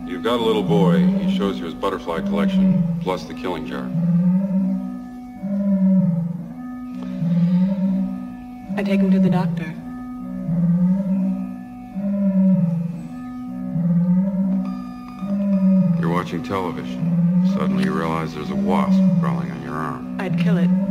[0.07, 0.99] You've got a little boy.
[0.99, 3.89] He shows you his butterfly collection, plus the killing jar.
[8.77, 9.65] I take him to the doctor.
[15.99, 17.49] You're watching television.
[17.55, 20.21] Suddenly you realize there's a wasp crawling on your arm.
[20.21, 20.82] I'd kill it.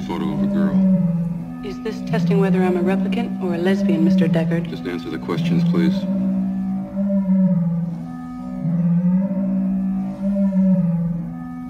[0.00, 1.66] Photo of a girl.
[1.66, 4.28] Is this testing whether I'm a replicant or a lesbian, Mr.
[4.28, 4.68] Deckard?
[4.68, 5.94] Just answer the questions, please.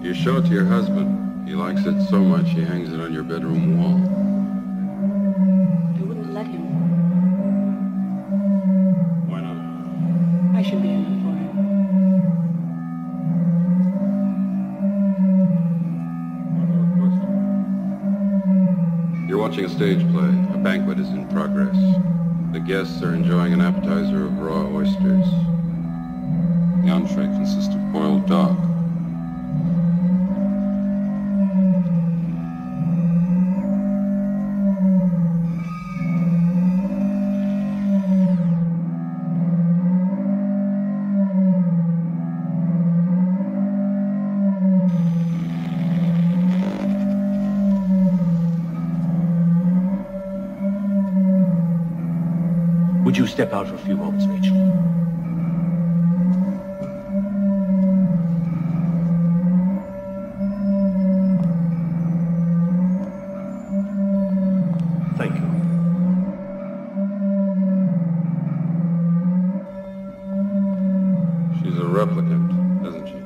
[0.04, 1.48] You show it to your husband.
[1.48, 4.25] He likes it so much he hangs it on your bedroom wall.
[21.06, 21.76] Is in progress.
[22.52, 25.45] The guests are enjoying an appetizer of raw oysters.
[53.26, 54.54] You step out for a few moments, Rachel?
[65.16, 65.46] Thank you.
[71.58, 73.20] She's a replicant, isn't she?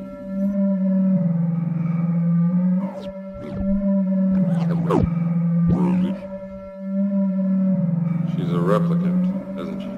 [8.35, 9.30] She's a replicant,
[9.61, 9.91] isn't she?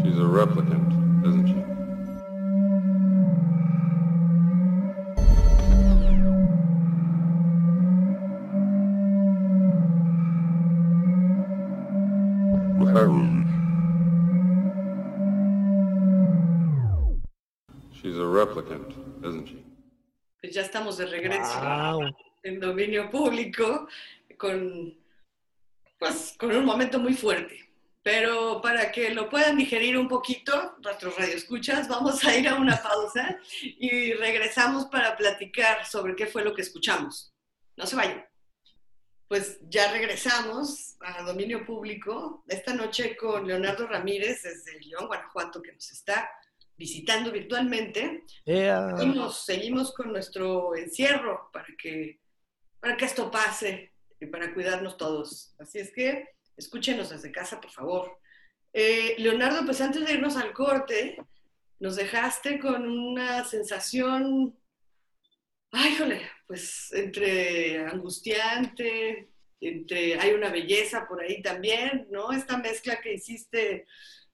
[0.00, 0.92] She's a replicant,
[1.26, 1.64] isn't she?
[17.92, 18.92] She's a replicant,
[19.24, 19.64] isn't she?
[20.40, 22.10] Pues ya estamos de regreso Wow.
[22.44, 23.88] en dominio público
[24.36, 24.94] con,
[25.98, 27.68] pues, con un momento muy fuerte.
[28.02, 32.80] Pero para que lo puedan digerir un poquito, nuestros radioescuchas, vamos a ir a una
[32.82, 37.34] pausa y regresamos para platicar sobre qué fue lo que escuchamos.
[37.76, 38.24] No se vayan.
[39.26, 45.72] Pues ya regresamos a dominio público esta noche con Leonardo Ramírez desde León, Guanajuato, que
[45.72, 46.30] nos está
[46.78, 48.24] visitando virtualmente.
[48.46, 48.96] Ea.
[48.96, 52.20] Seguimos, seguimos con nuestro encierro para que,
[52.80, 55.54] para que esto pase y para cuidarnos todos.
[55.58, 58.18] Así es que escúchenos desde casa, por favor.
[58.72, 61.16] Eh, Leonardo, pues antes de irnos al corte,
[61.80, 64.58] nos dejaste con una sensación,
[65.70, 72.32] ay, jole, pues entre angustiante, entre hay una belleza por ahí también, ¿no?
[72.32, 73.86] Esta mezcla que hiciste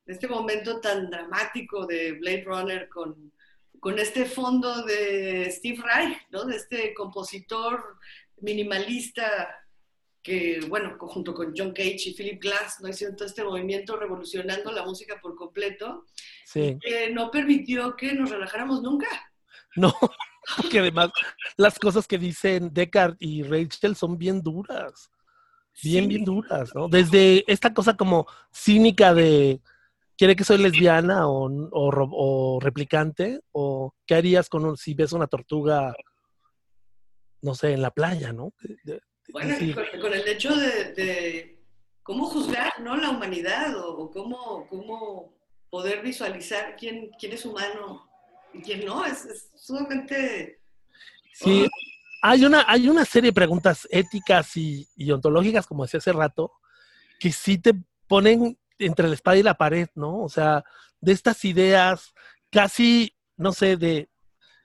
[0.06, 3.32] en este momento tan dramático de Blade Runner con,
[3.80, 6.44] con este fondo de Steve Reich, ¿no?
[6.44, 7.98] De este compositor
[8.40, 9.63] minimalista
[10.24, 12.88] que, bueno, junto con John Cage y Philip Glass, ¿no?
[12.88, 16.06] Hicieron todo este movimiento revolucionando la música por completo,
[16.46, 16.78] Sí.
[16.80, 19.06] que no permitió que nos relajáramos nunca.
[19.76, 19.92] No,
[20.56, 21.10] porque además
[21.58, 25.10] las cosas que dicen Deckard y Rachel son bien duras.
[25.82, 26.08] Bien, Sí.
[26.08, 26.88] bien duras, ¿no?
[26.88, 29.60] Desde esta cosa como cínica de
[30.16, 33.40] ¿quiere que soy lesbiana o, o o replicante?
[33.52, 35.94] ¿O qué harías con un, si ves una tortuga,
[37.42, 38.52] no sé, en la playa, ¿no?
[39.34, 41.58] Bueno, con, con el hecho de, de
[42.04, 42.96] cómo juzgar ¿no?
[42.96, 45.34] la humanidad o, o cómo, cómo
[45.70, 48.08] poder visualizar quién, quién es humano
[48.52, 50.60] y quién no, es, es sumamente...
[51.32, 51.68] Sí,
[52.22, 56.52] hay una, hay una serie de preguntas éticas y, y ontológicas, como decía hace rato,
[57.18, 57.74] que sí te
[58.06, 60.22] ponen entre la espada y la pared, ¿no?
[60.22, 60.62] O sea,
[61.00, 62.14] de estas ideas
[62.52, 64.08] casi, no sé, de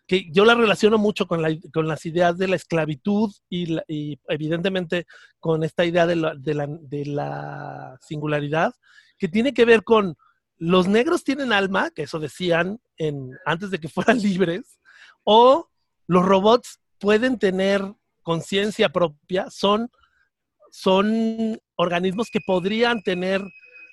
[0.10, 3.78] que yo la relaciono mucho con, la- con las ideas de la esclavitud y,
[4.28, 5.06] evidentemente
[5.40, 8.74] con esta idea de la, singularidad,
[9.20, 10.16] que tiene que ver con
[10.58, 12.82] los negros tienen alma, que eso decían
[13.46, 14.80] antes de que fueran libres,
[15.24, 15.70] o
[16.08, 17.82] los robots pueden tener
[18.24, 19.92] conciencia propia, son,
[20.72, 23.44] son organismos que podrían tener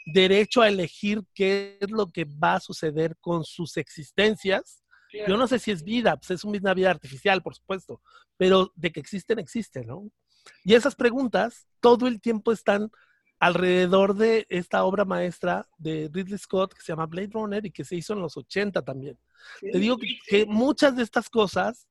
[0.07, 4.83] derecho a elegir qué es lo que va a suceder con sus existencias.
[5.27, 8.01] Yo no sé si es vida, pues es una vida artificial, por supuesto,
[8.37, 10.11] pero de que existen, existen, ¿no?
[10.65, 12.91] Y esas preguntas todo el tiempo están
[13.39, 17.85] alrededor de esta obra maestra de Ridley Scott que se llama Blade Runner y que
[17.85, 19.19] se hizo en los 80 también.
[19.61, 21.87] Te digo que, que muchas de estas cosas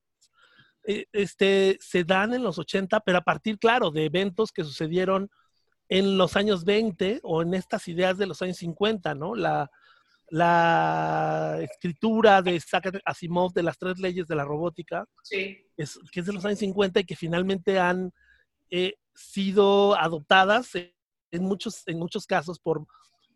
[0.87, 5.29] eh, este, se dan en los 80, pero a partir, claro, de eventos que sucedieron
[5.87, 9.35] en los años 20 o en estas ideas de los años 50, ¿no?
[9.35, 9.69] La,
[10.29, 16.21] la escritura de Isaac Asimov de las tres leyes de la robótica, Sí, es, que
[16.21, 18.11] es de los años 50 y que finalmente han
[18.69, 22.85] eh, sido adoptadas en, muchos, en muchos casos por,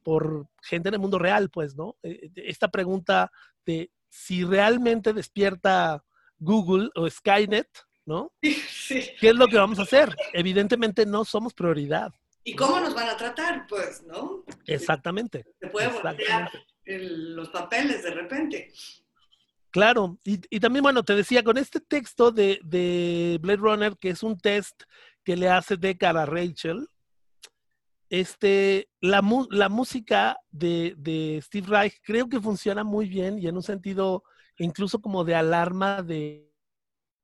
[0.04, 1.96] por gente en el mundo real, pues, ¿no?
[2.04, 3.32] Eh, eh, esta pregunta
[3.66, 6.04] de si realmente despierta
[6.40, 7.70] Google o Skynet,
[8.06, 8.34] ¿no?
[8.42, 9.04] sí.
[9.20, 10.16] ¿Qué es lo que vamos a hacer?
[10.34, 12.12] Evidentemente no somos prioridad.
[12.44, 13.68] ¿Y cómo nos van a tratar?
[13.68, 14.44] Pues, ¿no?
[14.66, 15.46] Exactamente.
[15.60, 16.66] Se puede voltear Exactamente.
[16.96, 18.72] El- los papeles de repente.
[19.72, 24.24] Claro, y, también, bueno, te decía, con este texto de, de Blade Runner, que es
[24.24, 24.82] un test
[25.24, 26.88] que le hace Deckard a Rachel,
[28.10, 33.48] este, la, mu- la música de, de Steve Reich creo que funciona muy bien y
[33.48, 34.24] en un sentido
[34.58, 36.52] incluso como de alarma de,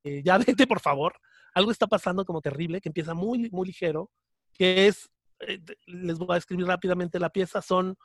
[0.03, 1.16] eh, ya vete por favor,
[1.55, 4.11] algo está pasando como terrible, que empieza muy, muy ligero,
[4.53, 5.09] que es,
[5.39, 7.97] eh, les voy a escribir rápidamente la pieza, son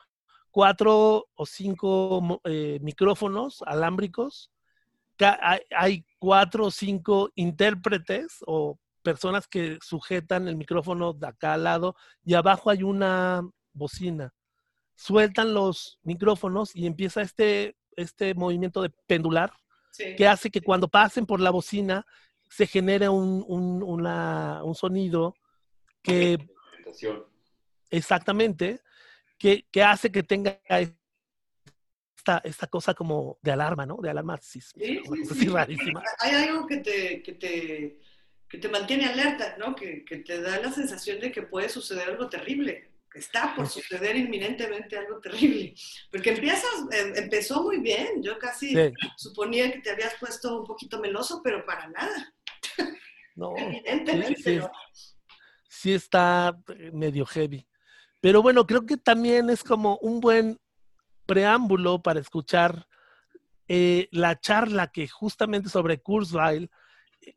[0.51, 4.51] cuatro o cinco eh, micrófonos alámbricos,
[5.19, 11.65] hay, hay cuatro o cinco intérpretes o personas que sujetan el micrófono de acá al
[11.65, 11.95] lado
[12.25, 13.43] y abajo hay una
[13.73, 14.33] bocina.
[14.97, 19.53] Sueltan los micrófonos y empieza este, este movimiento de pendular
[19.93, 20.15] Sí.
[20.17, 22.07] que hace que cuando pasen por la bocina
[22.49, 25.35] se genere un, un- una- un sonido
[26.03, 26.39] que
[27.91, 28.81] exactamente,
[29.41, 30.61] que, que hace que tenga
[32.15, 33.97] esta, esta cosa como de alarma, ¿no?
[33.97, 35.01] De alarma Sí, sí,
[35.35, 35.49] sí.
[35.49, 36.03] rarísima.
[36.19, 37.99] Hay algo que te, que te,
[38.47, 39.75] que te mantiene alerta, ¿no?
[39.75, 43.67] Que, que te da la sensación de que puede suceder algo terrible, que está por
[43.67, 45.75] suceder inminentemente algo terrible.
[46.13, 48.75] Porque empiezas, em- empezó muy bien, yo casi
[49.17, 52.35] suponía que te habías puesto un poquito meloso, pero para nada,
[53.37, 54.71] no, evidentemente sí, no.
[55.67, 56.61] sí está
[56.93, 57.67] medio heavy.
[58.21, 60.59] Pero bueno, creo que también es como un buen
[61.27, 62.87] preámbulo para escuchar
[63.69, 66.71] eh, la charla que justamente sobre Kurzweil,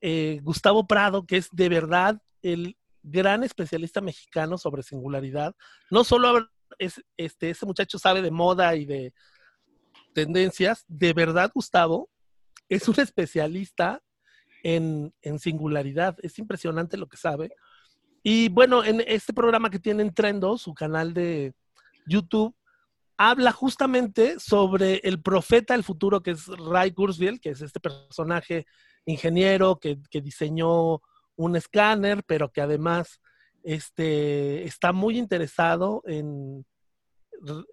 [0.01, 5.55] eh, Gustavo Prado, que es de verdad el gran especialista mexicano sobre singularidad,
[5.89, 9.13] no solo es, este, ese muchacho sabe de moda y de
[10.13, 12.09] tendencias, de verdad Gustavo
[12.67, 14.01] es un especialista
[14.63, 17.53] en singularidad, es impresionante lo que sabe.
[18.23, 21.53] Y bueno, en este programa que tiene en Trendo, su canal de
[22.07, 22.55] YouTube,
[23.17, 28.65] habla justamente sobre el profeta del futuro, que es Ray Kurzweil, que es este personaje
[29.05, 31.01] ingeniero que, que diseñó
[31.35, 33.19] un escáner, pero que además
[33.63, 36.65] este, está muy interesado en,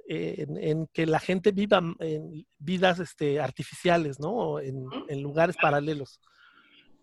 [0.08, 4.58] en, en que la gente viva en vidas este, artificiales, ¿no?
[4.58, 6.20] En, en lugares paralelos.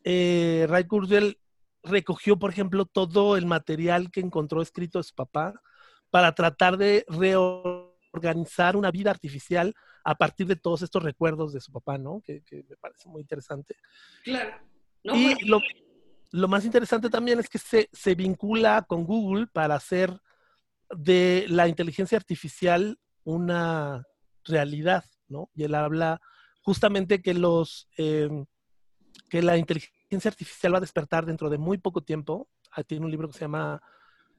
[0.04, 1.38] Eh, Ray Kurzweil
[1.88, 5.62] recogió, por ejemplo, todo el material que encontró escrito de su papá
[6.10, 9.74] para tratar de reorganizar una vida artificial
[10.04, 12.22] a partir de todos estos recuerdos de su papá, ¿no?
[12.24, 13.76] Que, que me parece muy interesante.
[14.24, 14.58] Claro.
[15.04, 15.62] No, y lo,
[16.32, 20.20] lo más interesante también es que se, se vincula con Google para hacer
[20.90, 24.06] de la inteligencia artificial una
[24.46, 25.50] realidad, ¿no?
[25.54, 26.22] Y él habla
[26.62, 28.30] justamente que los eh,
[29.30, 32.49] que la inteligencia artificial va a despertar dentro de muy poco tiempo.
[32.72, 33.82] Ah, tiene un libro que se llama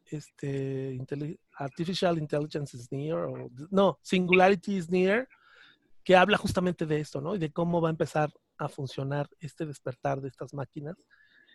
[0.06, 0.98] este,
[1.54, 5.28] Artificial Intelligence is Near, o, no, Singularity is Near,
[6.04, 7.34] que habla justamente de esto, ¿no?
[7.34, 10.96] Y de cómo va a empezar a funcionar este despertar de estas máquinas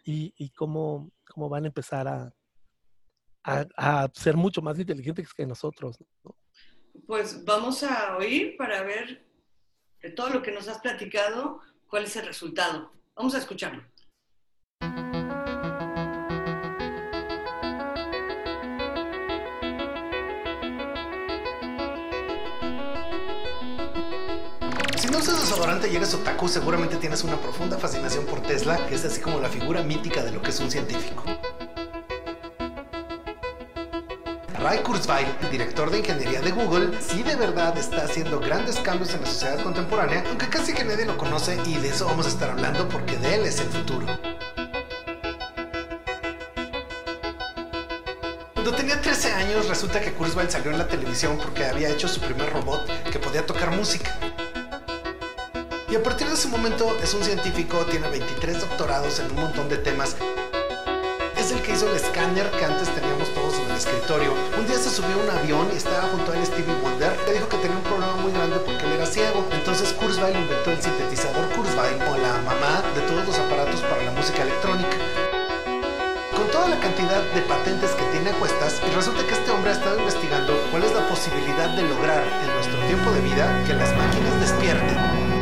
[0.06, 2.34] y, y cómo, cómo van a empezar a,
[3.44, 6.36] a, a ser mucho más inteligentes que nosotros, ¿no?
[7.08, 9.26] pues vamos a oír para ver
[10.02, 12.92] de todo lo que nos has platicado, cuál es el resultado.
[13.16, 13.84] Vamos a escucharlo.
[25.24, 29.22] Usas desodorante y eres otaku, seguramente tienes una profunda fascinación por Tesla, que es así
[29.22, 31.24] como la figura mítica de lo que es un científico.
[34.60, 39.22] Ray Kurzweil, director de ingeniería de Google, sí de verdad está haciendo grandes cambios en
[39.22, 42.50] la sociedad contemporánea, aunque casi que nadie lo conoce y de eso vamos a estar
[42.50, 44.06] hablando porque de él es el futuro.
[48.56, 52.20] Cuando tenía 13 años, resulta que Kurzweil salió en la televisión porque había hecho su
[52.20, 54.33] primer robot que podía tocar música.
[55.94, 59.70] Y a partir de ese momento es un científico, tiene 23 doctorados en un montón
[59.70, 60.16] de temas.
[61.38, 64.34] Es el que hizo el escáner que antes teníamos todos en el escritorio.
[64.58, 67.16] Un día se subió a un avión y estaba junto a él Stevie Wonder.
[67.28, 69.46] Le dijo que tenía un problema muy grande porque él era ciego.
[69.52, 74.14] Entonces Kurzweil inventó el sintetizador Kurzweil o la mamá de todos los aparatos para la
[74.14, 74.98] música electrónica
[76.36, 79.70] con toda la cantidad de patentes que tiene a cuestas, y resulta que este hombre
[79.70, 83.76] ha estado investigando cuál es la posibilidad de lograr en nuestro tiempo de vida que
[83.76, 85.33] las máquinas despierten.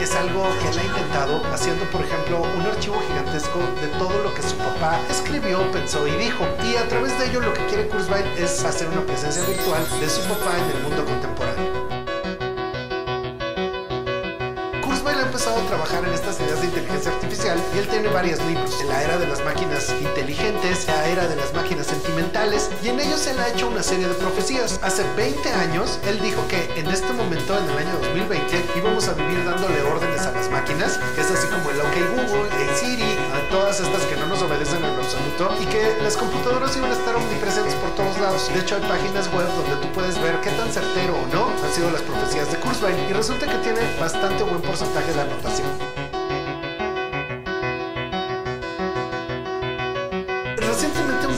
[0.00, 4.32] Es algo que él ha intentado haciendo, por ejemplo, un archivo gigantesco de todo lo
[4.34, 6.46] que su papá escribió, pensó y dijo.
[6.64, 10.08] Y a través de ello lo que quiere Kurzweil es hacer una presencia virtual de
[10.08, 11.47] su papá en el mundo contemporáneo.
[15.66, 18.80] Trabajar en estas ideas de inteligencia artificial y él tiene varios libros.
[18.80, 23.00] En la era de las máquinas inteligentes, la era de las máquinas sentimentales y en
[23.00, 24.78] ellos él ha hecho una serie de profecías.
[24.82, 29.14] Hace 20 años él dijo que en este momento, en el año 2020, íbamos a
[29.14, 33.16] vivir dándole órdenes a las máquinas, es así como el OK Google, el Siri,
[33.50, 37.16] todas estas que no nos obedecen en absoluto y que las computadoras iban a estar
[37.16, 38.48] omnipresentes por todos lados.
[38.52, 41.72] De hecho hay páginas web donde tú puedes ver qué tan certero o no han
[41.72, 45.87] sido las profecías de Kurzweil y resulta que tiene bastante buen porcentaje de anotación.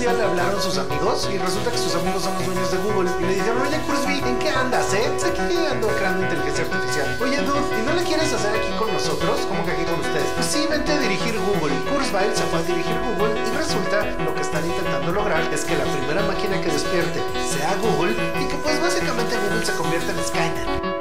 [0.01, 3.11] día le hablaron sus amigos y resulta que sus amigos son los dueños de Google
[3.20, 5.05] y le dijeron, oye Kurzby, ¿en qué andas, eh?
[5.12, 7.18] Pues aquí ando creando inteligencia artificial.
[7.20, 9.40] Oye, dude, ¿y no la quieres hacer aquí con nosotros?
[9.46, 10.24] Como que aquí con ustedes.
[10.34, 11.76] Pues sí, vente a dirigir Google.
[11.92, 15.76] Kurzweil se fue a dirigir Google y resulta lo que están intentando lograr es que
[15.76, 17.20] la primera máquina que despierte
[17.53, 21.01] sea Google y que pues básicamente Google se convierta en Skynet.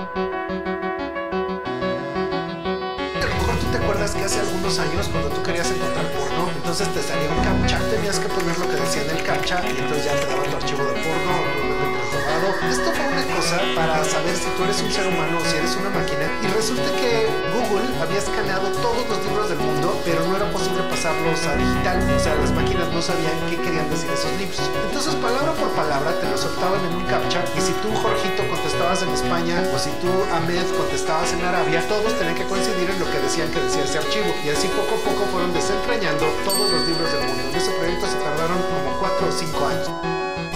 [3.72, 6.39] te acuerdas que hace algunos años cuando tú querías encontrar porno
[6.70, 9.80] entonces te salía un captcha, tenías que poner lo que decía en el captcha y
[9.80, 12.70] entonces ya te daba tu archivo de porno o tu MP3 robado.
[12.70, 15.72] Esto fue una cosa para saber si tú eres un ser humano o si eres
[15.80, 20.36] una máquina y resulta que Google había escaneado todos los libros del mundo, pero no
[20.36, 24.28] era posible pasarlos a digital, o sea, las máquinas no sabían qué querían decir esos
[24.36, 24.60] libros.
[24.60, 29.08] Entonces, palabra por palabra te lo soltaban en un captcha y si tú, Jorgito, contestabas
[29.08, 33.08] en España o si tú, Ahmed, contestabas en Arabia, todos tenían que coincidir en lo
[33.08, 34.36] que decían que decía ese archivo.
[34.44, 37.44] Y así poco a poco fueron desentrañando todos los libros del mundo.
[37.48, 39.88] En ese proyecto se tardaron como 4 o 5 años.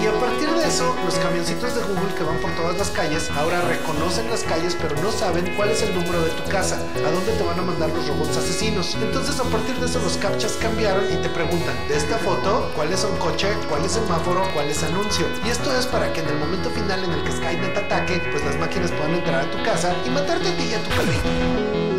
[0.04, 0.33] Y a partir de
[0.74, 4.76] eso, los camioncitos de Google que van por todas las calles ahora reconocen las calles
[4.82, 7.62] pero no saben cuál es el número de tu casa, a dónde te van a
[7.62, 8.98] mandar los robots asesinos.
[9.00, 12.92] Entonces a partir de eso los captchas cambiaron y te preguntan, de esta foto, cuál
[12.92, 15.28] es un coche, cuál es semáforo, cuál es anuncio.
[15.46, 18.44] Y esto es para que en el momento final en el que Skynet ataque, pues
[18.44, 21.93] las máquinas puedan entrar a tu casa y matarte a ti y a tu perrito.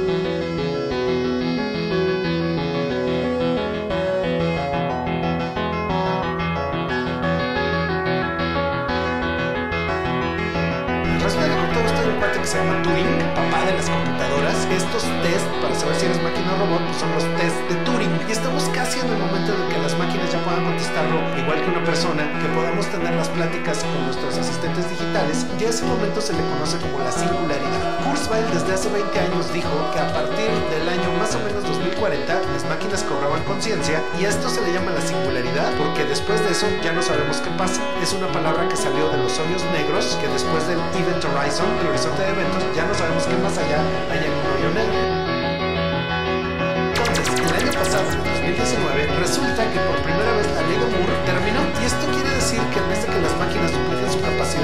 [14.94, 18.03] Test para saber si eres máquina o robot pues son los test de Turing.
[18.26, 21.70] Y estamos casi en el momento en que las máquinas ya puedan contestarlo igual que
[21.70, 25.46] una persona, que podamos tener las pláticas con nuestros asistentes digitales.
[25.60, 28.00] Y a ese momento se le conoce como la singularidad.
[28.04, 32.34] Kurzweil desde hace 20 años dijo que a partir del año más o menos 2040
[32.52, 36.52] las máquinas cobraban conciencia y a esto se le llama la singularidad porque después de
[36.52, 37.82] eso ya no sabemos qué pasa.
[38.02, 41.86] Es una palabra que salió de los hoyos negros que después del Event Horizon, el
[41.88, 45.13] horizonte de eventos, ya no sabemos qué más allá hay en un hoyo negro.
[48.44, 51.60] 2019, resulta que por primera vez la de Moore terminó.
[51.80, 53.72] Y esto quiere decir que en vez de que las máquinas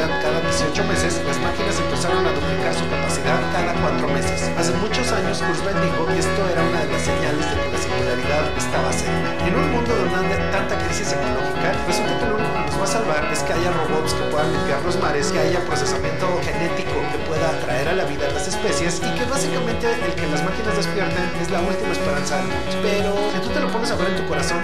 [0.01, 4.51] capacidad cada 18 meses, las máquinas empezaron a duplicar su capacidad cada 4 meses.
[4.57, 7.78] Hace muchos años Kurzweil dijo que esto era una de las señales de que la
[7.78, 9.28] singularidad estaba cerca.
[9.44, 12.92] En un mundo donde tanta crisis ecológica, resulta que lo único que nos va a
[12.96, 17.18] salvar es que haya robots que puedan limpiar los mares, que haya procesamiento genético que
[17.28, 20.76] pueda atraer a la vida a las especies y que básicamente el que las máquinas
[20.76, 22.72] despierten es la última esperanza del mundo.
[22.80, 24.61] Pero si tú te lo pones a ver en tu corazón,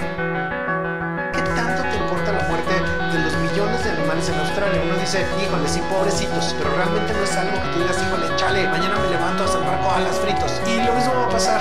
[4.28, 4.82] en Australia?
[4.82, 8.68] Uno dice, híjole, sí, pobrecitos, pero realmente no es algo que tú digas, híjole, chale,
[8.68, 10.60] mañana me levanto a salvar koalas fritos.
[10.66, 11.60] Y lo mismo va a pasar.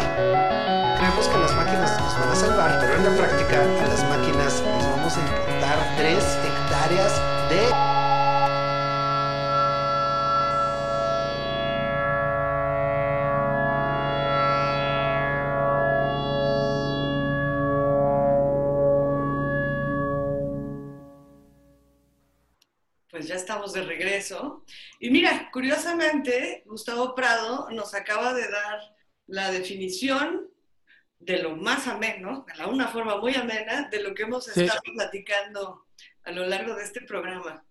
[0.97, 4.61] Creemos que las máquinas nos van a salvar, pero en la práctica a las máquinas
[4.61, 7.13] les vamos a importar 3 hectáreas
[7.49, 7.94] de
[23.55, 24.65] estamos de regreso.
[24.99, 28.79] Y mira, curiosamente, Gustavo Prado nos acaba de dar
[29.27, 30.49] la definición
[31.19, 34.61] de lo más ameno, de una forma muy amena, de lo que hemos Sí.
[34.63, 35.85] estado platicando
[36.23, 37.65] a lo largo de este programa.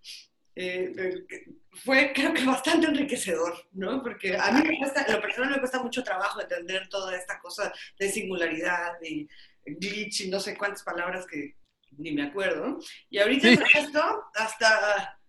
[0.56, 1.46] Eh, eh,
[1.84, 4.02] fue, creo que, bastante enriquecedor, ¿no?
[4.02, 7.72] Porque a mí me cuesta, lo personal me cuesta mucho trabajo entender toda esta cosa
[7.98, 9.28] de singularidad y
[9.66, 11.56] glitch y no sé cuántas palabras que
[11.98, 12.78] ni me acuerdo.
[13.10, 13.58] Y ahorita Sí.
[13.74, 15.20] esto, hasta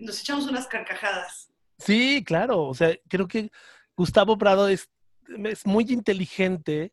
[0.00, 1.50] nos echamos unas carcajadas.
[1.78, 2.62] Sí, claro.
[2.64, 3.50] O sea, creo que
[3.96, 4.88] Gustavo Prado es,
[5.44, 6.92] es muy inteligente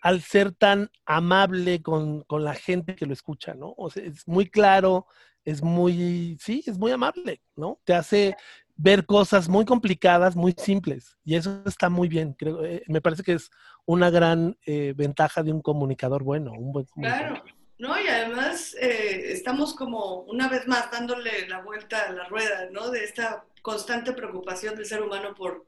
[0.00, 3.74] al ser tan amable con, con la gente que lo escucha, ¿no?
[3.76, 5.06] O sea, es muy claro,
[5.44, 7.80] es muy, sí, es muy amable, ¿no?
[7.84, 8.36] Te hace
[8.74, 11.16] ver cosas muy complicadas, muy simples.
[11.24, 12.32] Y eso está muy bien.
[12.32, 13.50] Creo, eh, me parece que es
[13.86, 17.42] una gran eh, ventaja de un comunicador bueno, un buen comunicador.
[17.42, 18.00] Claro, ¿no?
[18.00, 22.90] Y además eh, estamos como una vez más dándole la vuelta a la rueda, ¿no?
[22.90, 25.66] De esta constante preocupación del ser humano por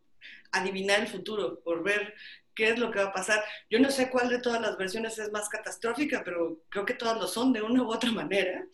[0.53, 2.15] adivinar el futuro, por ver
[2.55, 3.43] qué es lo que va a pasar.
[3.69, 7.19] Yo no sé cuál de todas las versiones es más catastrófica, pero creo que todas
[7.19, 8.65] lo son de una u otra manera.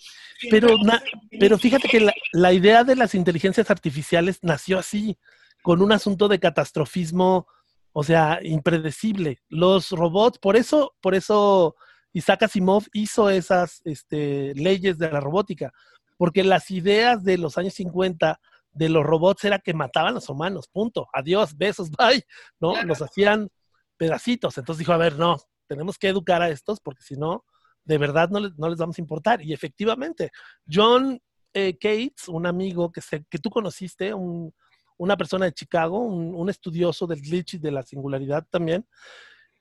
[0.51, 1.03] Pero, na-
[1.38, 5.16] pero fíjate que la, la idea de las inteligencias artificiales nació así,
[5.62, 7.47] con un asunto de catastrofismo,
[7.93, 9.41] o sea, impredecible.
[9.49, 11.74] Los robots, por eso, por eso
[12.12, 15.72] Isaac Asimov hizo esas este, leyes de la robótica,
[16.16, 18.40] porque las ideas de los años 50
[18.72, 21.08] de los robots era que mataban a los humanos, punto.
[21.12, 22.24] Adiós, besos, bye,
[22.61, 22.72] ¿no?
[22.72, 22.88] Claro.
[22.88, 23.48] Los hacían
[23.96, 24.56] pedacitos.
[24.58, 25.36] Entonces dijo, a ver, no,
[25.66, 27.44] tenemos que educar a estos porque si no,
[27.84, 29.42] de verdad no les, no les vamos a importar.
[29.42, 30.30] Y efectivamente,
[30.70, 31.20] John
[31.52, 34.52] eh, Cates, un amigo que, se, que tú conociste, un-
[34.96, 38.86] una persona de Chicago, un, un estudioso del glitch y de la singularidad también,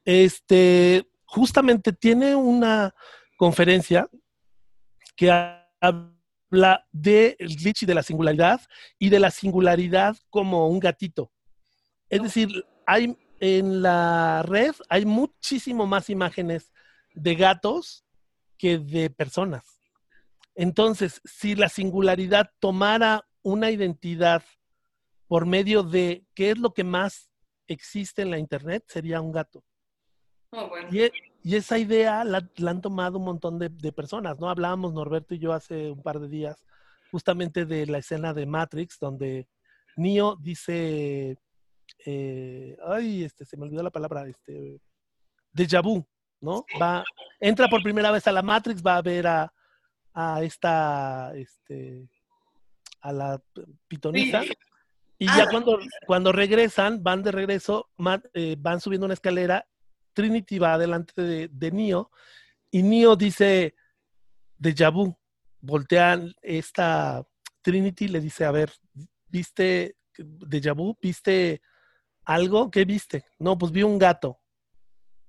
[0.03, 2.95] este, justamente tiene una
[3.37, 4.09] conferencia
[5.15, 8.61] que habla del glitch y de la singularidad
[8.97, 11.31] y de la singularidad como un gatito.
[12.09, 16.73] Es decir, hay en la red hay muchísimo más imágenes
[17.13, 18.03] de gatos
[18.57, 19.63] que de personas.
[20.55, 24.43] Entonces, si la singularidad tomara una identidad
[25.27, 27.29] por medio de qué es lo que más
[27.67, 29.63] existe en la Internet, sería un gato.
[30.51, 30.89] Oh, bueno.
[30.91, 31.11] Y, e-
[31.43, 34.49] y esa idea la, la han tomado un montón de, de personas, ¿no?
[34.49, 36.63] Hablábamos Norberto y yo hace un par de días
[37.11, 39.47] justamente de la escena de Matrix, donde
[39.95, 41.37] Neo dice,
[42.05, 44.79] eh, ay, este, se me olvidó la palabra, este,
[45.53, 46.05] déjà vu,
[46.41, 46.65] ¿no?
[46.79, 47.03] Va,
[47.39, 49.53] entra por primera vez a la Matrix, va a ver a,
[50.13, 52.07] a esta, este,
[53.01, 53.41] a la
[53.87, 54.43] pitonisa.
[54.43, 54.51] Sí.
[55.19, 55.35] Y Ah.
[55.39, 57.89] ya cuando, cuando regresan, van de regreso,
[58.33, 59.65] eh, van subiendo una escalera,
[60.19, 62.11] Trinity va delante de, de Neo,
[62.69, 63.73] y Neo dice,
[64.57, 65.15] déjà vu,
[65.61, 67.25] voltean esta
[67.61, 68.69] Trinity, le dice, a ver,
[69.29, 70.97] ¿viste déjà vu?
[71.01, 71.61] ¿Viste
[72.25, 72.69] algo?
[72.69, 73.23] ¿Qué viste?
[73.39, 74.41] No, pues vi un gato,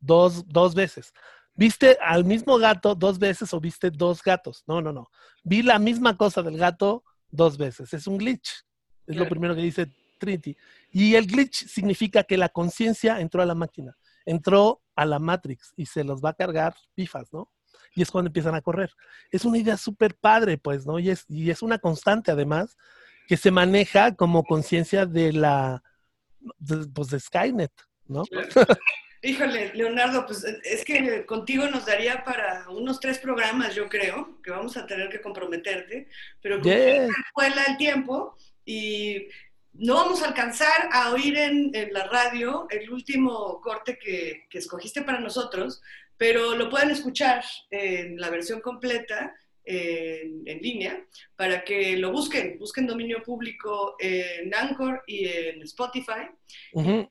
[0.01, 1.13] dos, dos veces.
[1.55, 4.65] ¿Viste al mismo gato dos veces o viste dos gatos?
[4.67, 5.09] No, no, no.
[5.45, 7.95] Vi la misma cosa del gato dos veces.
[7.95, 8.65] Es un glitch.
[9.07, 9.87] Es lo primero que dice
[10.19, 10.57] Trinity.
[10.91, 15.73] Y el glitch significa que la conciencia entró a la máquina, entró a la Matrix
[15.77, 17.51] y se los va a cargar pifas, ¿no?
[17.95, 18.91] Y es cuando empiezan a correr.
[19.31, 20.99] Es una idea súper padre, pues, ¿no?
[20.99, 22.77] Y es, y es una constante, además,
[23.27, 25.83] que se maneja como conciencia de la,
[26.59, 27.73] de, pues, de Skynet,
[28.07, 28.25] ¿no?
[29.23, 34.51] Híjole, Leonardo, pues es que contigo nos daría para unos tres programas, yo creo, que
[34.51, 36.09] vamos a tener que comprometerte,
[36.41, 37.11] pero Yes.
[37.35, 39.29] vuela el tiempo y
[39.73, 44.59] no vamos a alcanzar a oír en, en la radio el último corte que, que
[44.59, 45.81] escogiste para nosotros,
[46.17, 51.05] pero lo pueden escuchar en la versión completa en, en línea
[51.37, 56.29] para que lo busquen, busquen dominio público en Anchor y en Spotify.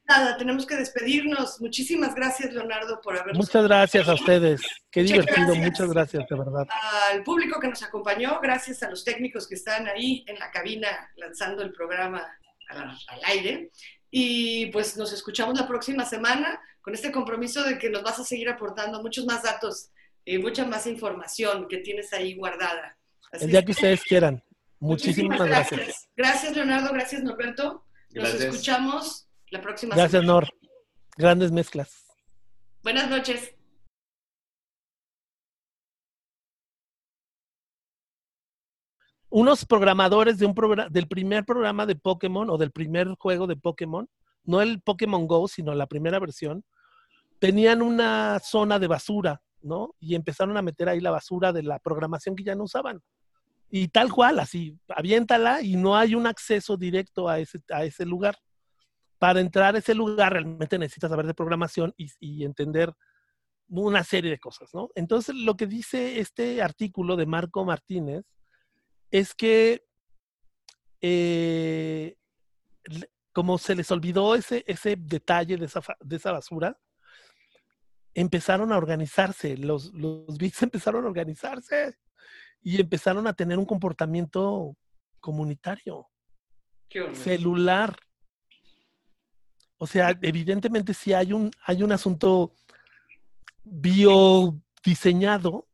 [0.08, 1.62] Nada, tenemos que despedirnos.
[1.62, 4.62] Muchísimas gracias, Leonardo, por habernos Muchas gracias a ustedes.
[4.92, 5.48] Qué Muchas divertido.
[5.48, 5.66] gracias.
[5.66, 6.68] Muchas gracias, de verdad.
[7.12, 10.88] al público que nos acompañó, gracias a los técnicos que están ahí en la cabina
[11.16, 12.28] lanzando el programa
[12.70, 13.72] al, al aire.
[14.12, 18.24] Y pues nos escuchamos la próxima semana con este compromiso de que nos vas a
[18.24, 19.92] seguir aportando muchos más datos
[20.26, 22.98] y mucha más información que tienes ahí guardada.
[23.32, 24.44] Así El día que ustedes quieran.
[24.80, 26.10] Muchísimas gracias.
[26.16, 26.94] Gracias, Leonardo.
[26.94, 27.86] Gracias, Norberto.
[28.12, 28.42] Nos Gracias.
[28.42, 30.34] escuchamos la próxima Gracias, semana.
[30.34, 30.50] Nor.
[31.18, 32.06] Grandes mezclas.
[32.82, 33.59] Buenas noches.
[39.30, 44.10] Unos programadores del primer programa de Pokémon o del primer juego de Pokémon,
[44.44, 46.64] no el Pokémon Go, sino la primera versión,
[47.38, 49.96] tenían una zona de basura, ¿no?
[50.00, 53.02] Y empezaron a meter ahí la basura de la programación que ya no usaban.
[53.70, 58.06] Y tal cual, así, aviéntala y no hay un acceso directo a ese, a ese
[58.06, 58.36] lugar.
[59.20, 62.92] Para entrar a ese lugar realmente necesitas saber de programación y, y entender
[63.68, 64.90] una serie de cosas, ¿no?
[64.96, 68.26] Entonces, lo que dice este artículo de Marco Martínez
[69.12, 69.86] es que
[71.02, 72.18] eh,
[73.32, 76.80] como se les olvidó ese, ese detalle de esa, de esa basura,
[78.14, 81.98] empezaron a organizarse, los, los bits empezaron a organizarse
[82.62, 84.76] y empezaron a tener un comportamiento
[85.20, 86.08] comunitario,
[86.90, 87.98] Qué celular.
[89.78, 92.54] O sea, evidentemente sí hay un, hay un asunto
[93.64, 95.69] biodiseñado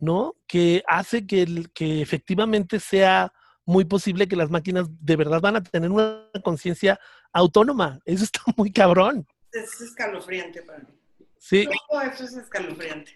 [0.00, 0.36] ¿no?
[0.46, 3.32] Que hace que, el- que efectivamente sea
[3.64, 6.98] muy posible que las máquinas de verdad van a tener una conciencia
[7.32, 7.98] autónoma.
[8.04, 9.26] Eso está muy cabrón.
[9.52, 10.94] Es escalofriante para mí.
[11.38, 13.12] Sí, Todo eso es escalofriante.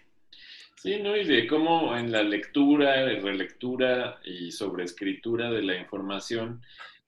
[0.77, 1.15] Sí, ¿no?
[1.15, 6.61] Y de cómo en la lectura, relectura y sobreescritura de la información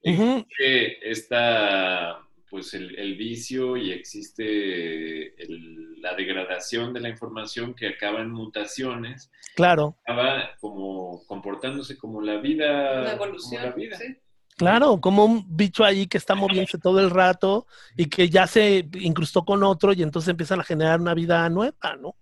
[0.04, 0.46] Ujú.
[0.48, 7.88] existe esta, pues el, el vicio y existe el- la degradación de la información que
[7.88, 13.64] acaba en mutaciones, claro, acaba como comportándose como la vida, Una como evolución.
[13.64, 13.98] la vida.
[13.98, 14.16] sí.
[14.58, 17.66] claro, como un bicho ahí que está moviéndose todo el rato
[17.98, 21.96] y que ya se incrustó con otro y entonces empiezan a generar una vida nueva,
[22.00, 22.16] ¿no?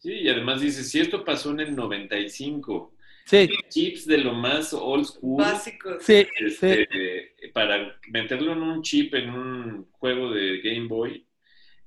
[0.00, 2.94] Sí, y además dice, si esto pasó en el 95,
[3.30, 6.02] Sí, chips de lo más old school, Básicos.
[6.02, 6.66] sí, sí.
[6.66, 11.24] este, para meterlo en un chip en un juego de Game Boy.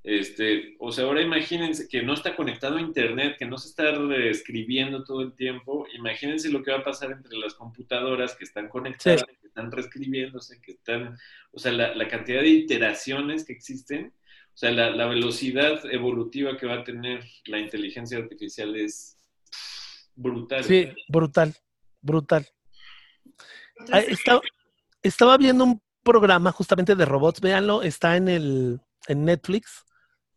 [0.04, 3.92] Este, o sea, ahora imagínense que no está conectado a internet, que no se está
[3.92, 5.86] reescribiendo todo el tiempo.
[5.96, 10.62] Imagínense lo que va a pasar entre las computadoras que están conectadas, que están reescribiéndose,
[10.62, 11.18] que están,
[11.52, 14.14] o sea, la, la cantidad de iteraciones que existen.
[14.54, 19.13] O sea, la, la velocidad evolutiva que va a tener la inteligencia artificial es
[20.16, 20.64] brutal.
[20.64, 21.56] Sí, brutal,
[22.02, 22.48] brutal.
[23.92, 24.42] Estaba,
[25.02, 29.86] estaba viendo un programa justamente de robots, véanlo, está en el en Netflix.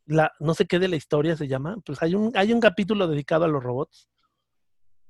[0.06, 3.08] La, no sé qué de la historia se llama, pues hay un, hay un capítulo
[3.08, 4.08] dedicado a los robots.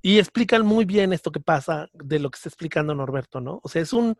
[0.01, 3.59] Y explican muy bien esto que pasa de lo que está explicando Norberto, ¿no?
[3.63, 4.15] O sea, es un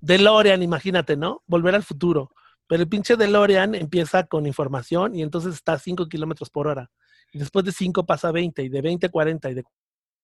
[0.00, 1.42] DeLorean, imagínate, ¿no?
[1.46, 2.32] Volver al futuro.
[2.66, 6.90] Pero el pinche DeLorean empieza con información y entonces está a 5 kilómetros por hora.
[7.36, 9.64] Después de 5 pasa a 20, y de 20 a 40, y de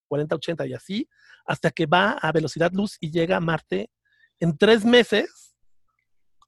[0.07, 1.09] 40 a 80, y así,
[1.45, 3.91] hasta que va a velocidad luz y llega a Marte
[4.39, 5.55] en tres meses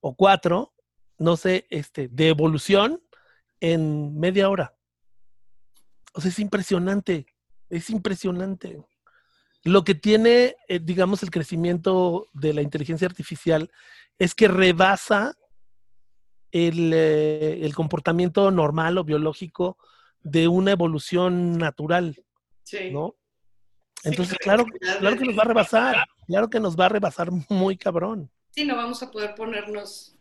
[0.00, 0.74] o cuatro,
[1.18, 3.02] no sé, este, de evolución
[3.60, 4.76] en media hora.
[6.14, 7.26] O sea, es impresionante,
[7.68, 8.82] es impresionante.
[9.64, 13.70] Lo que tiene, eh, digamos, el crecimiento de la inteligencia artificial
[14.18, 15.34] es que rebasa
[16.52, 19.76] el, eh, el comportamiento normal o biológico
[20.26, 22.16] de una evolución natural,
[22.64, 22.90] Sí.
[22.90, 23.14] ¿no?
[24.04, 24.66] Entonces, claro,
[24.98, 28.30] claro, que nos va a rebasar, claro que nos va a rebasar muy cabrón.
[28.50, 30.16] Sí, no vamos a poder ponernos,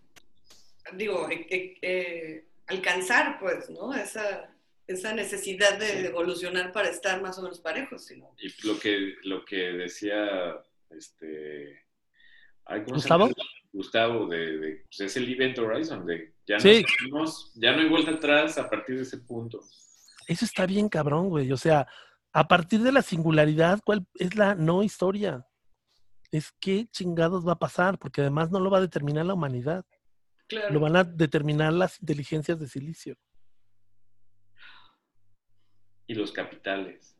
[0.93, 3.93] digo, eh, eh, eh, alcanzar, pues, ¿no?
[3.93, 4.49] Esa,
[4.87, 8.29] esa necesidad de evolucionar para estar más o menos parejos, sino.
[8.39, 10.55] Y lo que, lo que decía
[10.91, 11.79] este
[12.65, 13.29] ay, ¿cómo se ¿Gustavo?
[13.73, 16.83] Gustavo de, de- pues es el Event Horizon, de ya, Sí.
[16.99, 19.59] salimos- ya no hay vuelta atrás a partir de ese punto.
[20.27, 21.51] Eso está bien cabrón, güey.
[21.51, 21.87] O sea,
[22.33, 25.47] a partir de la singularidad, ¿cuál es la no historia?
[26.31, 29.85] Es qué chingados va a pasar, porque además no lo va a determinar la humanidad,
[30.47, 30.73] Claro.
[30.73, 33.15] lo van a determinar las inteligencias de silicio.
[36.07, 37.17] Y los capitales.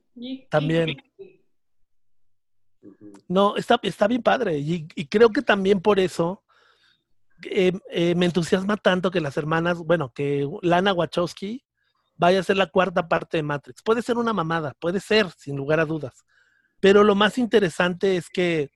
[0.49, 0.97] También.
[3.27, 4.59] No, está, está bien padre.
[4.59, 6.43] Y, y creo que también por eso
[7.43, 11.64] eh, eh, me entusiasma tanto que las hermanas, bueno, que Lana Wachowski
[12.15, 13.81] vaya a ser la cuarta parte de Matrix.
[13.81, 16.25] Puede ser una mamada, puede ser, sin lugar a dudas.
[16.79, 18.69] Pero lo más interesante es que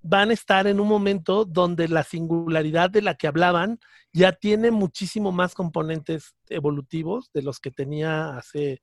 [0.00, 3.78] van a estar en un momento donde la singularidad de la que hablaban
[4.12, 8.82] ya tiene muchísimo más componentes evolutivos de los que tenía hace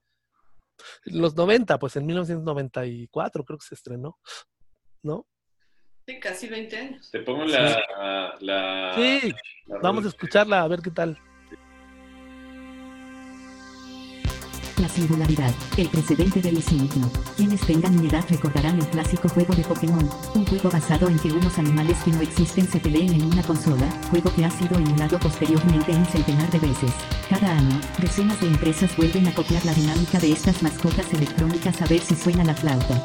[1.05, 4.19] los 90, pues en 1994 creo que se estrenó,
[5.03, 5.25] ¿no?
[6.05, 7.09] Sí, casi 20 años.
[7.11, 9.33] Te pongo la, la, Sí,
[9.67, 11.17] la vamos a escucharla a ver qué tal.
[14.85, 17.09] La singularidad, el precedente del signo.
[17.35, 21.31] Quienes tengan mi edad recordarán el clásico juego de Pokémon, un juego basado en que
[21.31, 25.19] unos animales que no existen se peleen en una consola, juego que ha sido emulado
[25.19, 26.91] posteriormente un centenar de veces.
[27.27, 31.87] Cada año, decenas de empresas vuelven a copiar la dinámica de estas mascotas electrónicas a
[31.87, 33.01] ver si suena la flauta.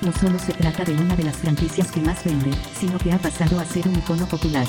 [0.00, 3.18] No solo se trata de una de las franquicias que más vende, sino que ha
[3.18, 4.66] pasado a ser un icono popular.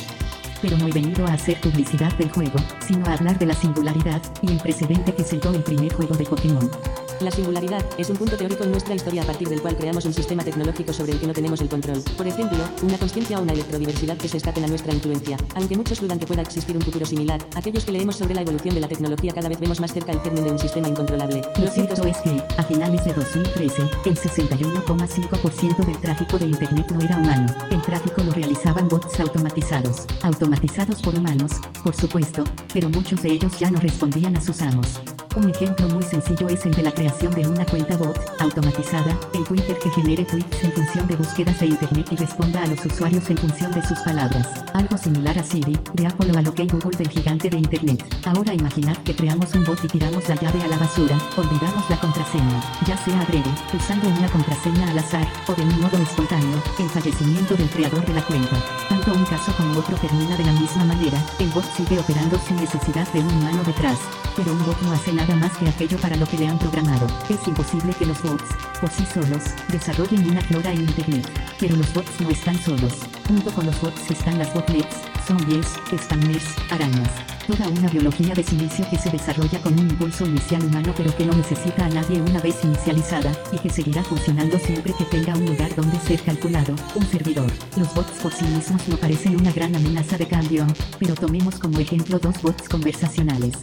[0.64, 2.57] Pero no he venido a hacer publicidad del juego,
[2.88, 6.24] sino a hablar de la singularidad, y el precedente que sentó el primer juego de
[6.24, 6.72] Pokémon.
[7.20, 10.14] La singularidad es un punto teórico en nuestra historia a partir del cual creamos un
[10.14, 12.01] sistema tecnológico sobre el que no tenemos el control.
[12.18, 15.38] Por ejemplo, una consciencia o una electrodiversidad que se escapen a nuestra influencia.
[15.55, 18.76] Aunque muchos dudan que pueda existir un futuro similar, aquellos que leemos sobre la evolución
[18.76, 21.41] de la tecnología cada vez vemos más cerca el germen de un sistema incontrolable.
[21.57, 26.47] Lo Lo cierto cierto es que, a finales de 2013, el 61,5% del tráfico de
[26.47, 27.53] Internet no era humano.
[27.70, 30.07] El tráfico lo realizaban bots automatizados.
[30.53, 31.51] Automatizados por humanos,
[31.83, 35.01] por supuesto, pero muchos de ellos ya no respondían a sus amos.
[35.35, 39.43] Un ejemplo muy sencillo es el de la creación de una cuenta bot, automatizada, en
[39.45, 43.27] Twitter que genere tweets en función de búsquedas de Internet y responda a los usuarios
[43.31, 44.47] en función de sus palabras.
[44.75, 48.05] Algo similar a Siri, de Apple o a lo que Google del gigante de Internet.
[48.25, 51.99] Ahora imaginad que creamos un bot y tiramos la llave a la basura, olvidamos la
[51.99, 56.89] contraseña, ya sea adrede, usando una contraseña al azar, o de un modo espontáneo, el
[56.89, 58.55] fallecimiento del creador de la cuenta.
[58.87, 62.57] Tanto un caso como otro termina de la misma manera, el bot sigue operando sin
[62.57, 63.97] necesidad de un humano detrás.
[64.35, 67.07] Pero un bot no hace nada más que aquello para lo que le han programado.
[67.29, 68.45] Es imposible que los bots,
[68.81, 71.29] por sí solos, desarrollen una flora en Internet.
[71.59, 72.93] Pero los bots no están solos.
[73.27, 75.67] Junto con los bots están las botnets, zombies,
[75.97, 77.32] spammers, arañas.
[77.47, 81.25] Toda una biología de silicio que se desarrolla con un impulso inicial humano pero que
[81.25, 85.45] no necesita a nadie una vez inicializada, y que seguirá funcionando siempre que tenga un
[85.45, 87.51] lugar donde ser calculado, un servidor.
[87.75, 90.65] Los bots por sí mismos no parecen una gran amenaza de cambio,
[90.99, 93.55] pero tomemos como ejemplo dos bots conversacionales.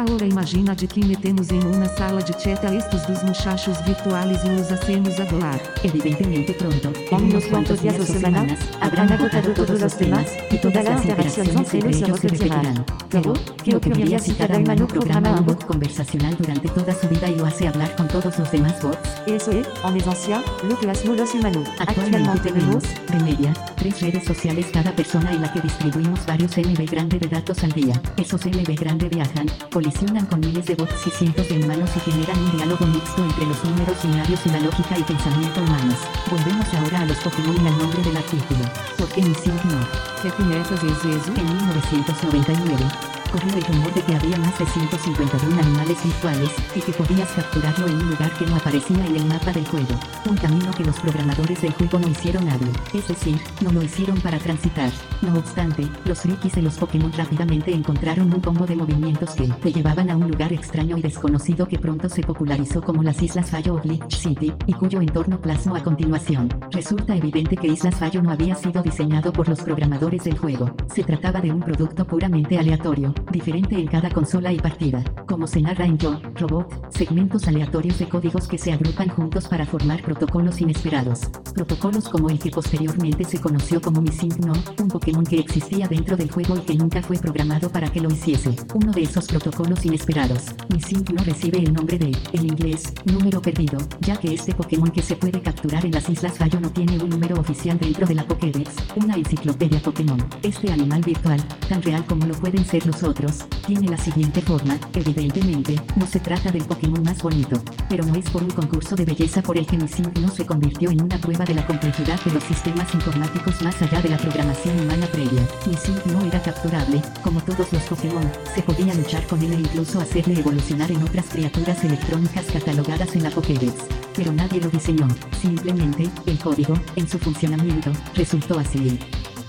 [0.00, 4.42] Agora imagina de que metemos em uma sala de chat a estes dos muchachos virtuales
[4.44, 5.60] e os hacemos hablar.
[5.84, 10.84] Evidentemente pronto, En unos cuantos días o semanas, habrán agotado todos los temas, y todas
[10.86, 12.86] las interacciones entre ellos se repetirán.
[13.10, 17.36] Pero, ¿qué ocurriría si cada humano programa un bot conversacional durante toda su vida y
[17.36, 18.98] lo hace hablar con todos los demás bots?
[19.26, 21.68] Eso es, en esencia, lo que hacemos los humanos.
[21.78, 27.18] Actualmente tenemos, Remedia, tres redes sociales cada persona en la que distribuimos varios MB grande
[27.18, 28.00] de datos al día.
[28.16, 29.46] Esos MB grande viajan,
[29.90, 33.46] colisionan con miles de bots y cientos de humanos y generan un diálogo mixto entre
[33.46, 35.98] los números binarios y la lógica y pensamiento humanos.
[36.30, 38.60] Volvemos ahora a los Pokémon y al nombre del artículo.
[38.96, 39.80] ¿Por qué mi no?
[40.22, 46.50] Reconheces Zezu En 1999, corrió el rumor de que había más de 151 animales virtuales,
[46.74, 49.94] y que podías capturarlo en un lugar que no aparecía en el mapa del juego.
[50.28, 54.20] Un camino que los programadores del juego no hicieron hábil, es decir, no lo hicieron
[54.20, 54.90] para transitar.
[55.22, 59.72] No obstante, los frikis de los Pokémon rápidamente encontraron un combo de movimientos que te
[59.72, 63.74] llevaban a un lugar extraño y desconocido que pronto se popularizó como las Islas Fallo
[63.74, 66.48] o Glitch City, y cuyo entorno plasmo a continuación.
[66.70, 70.70] Resulta evidente que Islas Fallo no había sido diseñado por los programadores del juego.
[70.92, 75.02] Se trataba de un producto puramente aleatorio, diferente en cada consola y partida.
[75.26, 79.66] Como se narra en Yo, Robot, segmentos aleatorios de códigos que se agrupan juntos para
[79.66, 81.20] formar protocolos inesperados.
[81.54, 86.16] Protocolos como el que posteriormente se conoció como Missing No, un Pokémon que existía dentro
[86.16, 88.56] del juego y que nunca fue programado para que lo hiciese.
[88.74, 93.78] Uno de esos protocolos inesperados, Missing No recibe el nombre de, en inglés, número perdido,
[94.00, 97.10] ya que este Pokémon que se puede capturar en las Islas Fallo no tiene un
[97.10, 100.18] número oficial dentro de la Pokédex, una enciclopedia Pokémon.
[100.42, 104.78] Este animal virtual, tan real como lo pueden ser los otros, tiene la siguiente forma,
[104.94, 109.04] evidentemente, no se trata del Pokémon más bonito, pero no es por un concurso de
[109.04, 112.32] belleza por el que Missing no se convirtió en una prueba de la complejidad de
[112.32, 115.46] los sistemas informáticos más allá de la programación humana previa.
[115.66, 120.00] Missing no era capturable, como todos los Pokémon, se podía luchar con él e incluso
[120.00, 123.74] hacerle evolucionar en otras criaturas electrónicas catalogadas en la Pokédex.
[124.14, 125.08] Pero nadie lo diseñó,
[125.40, 128.98] simplemente, el código, en su funcionamiento, resultó así.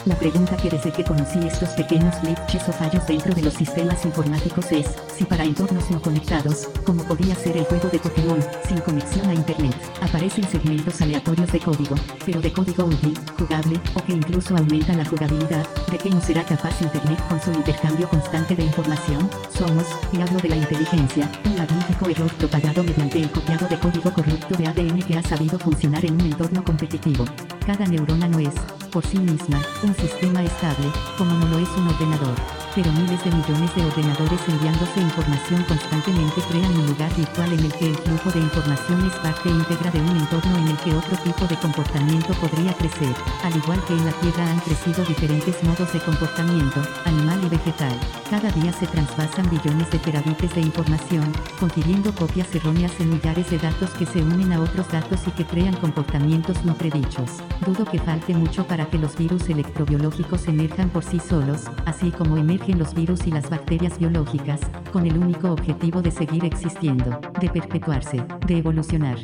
[0.06, 4.04] La pregunta que desde que conocí estos pequeños glitches o fallos dentro de los sistemas
[4.04, 8.80] informáticos es, si para entornos no conectados, como podía ser el juego de Pokémon, sin
[8.80, 11.96] conexión a Internet, aparecen segmentos aleatorios de código,
[12.26, 16.44] pero de código útil, jugable, o que incluso aumenta la jugabilidad, ¿de qué no será
[16.46, 19.30] capaz Internet con su intercambio constante de información?
[19.56, 24.12] Somos, y hablo de la inteligencia, un magnífico error propagado mediante el copiado de código
[24.12, 27.26] corrupto de ADN que ha sabido funcionar en un entorno competitivo.
[27.66, 28.54] Cada neurona no es,
[28.92, 30.88] por sí misma, un sistema estable,
[31.18, 32.61] como no lo es un ordenador.
[32.74, 37.74] Pero miles de millones de ordenadores enviándose información constantemente crean un lugar virtual en el
[37.74, 41.18] que el flujo de información es parte íntegra de un entorno en el que otro
[41.18, 43.14] tipo de comportamiento podría crecer.
[43.44, 48.00] Al igual que en la Tierra han crecido diferentes modos de comportamiento, animal y vegetal.
[48.30, 53.58] Cada día se trasvasan billones de terabits de información, confiriendo copias erróneas en millares de
[53.58, 57.44] datos que se unen a otros datos y que crean comportamientos no predichos.
[57.66, 62.38] Dudo que falte mucho para que los virus electrobiológicos emerjan por sí solos, así como
[62.38, 64.62] emergen los virus y las bacterias biológicas,
[64.94, 69.18] con el único objetivo de seguir existiendo, de perpetuarse, de evolucionar.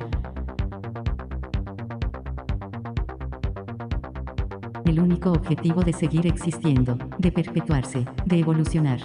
[4.85, 8.99] El único objetivo de seguir existiendo, de perpetuarse, de evolucionar.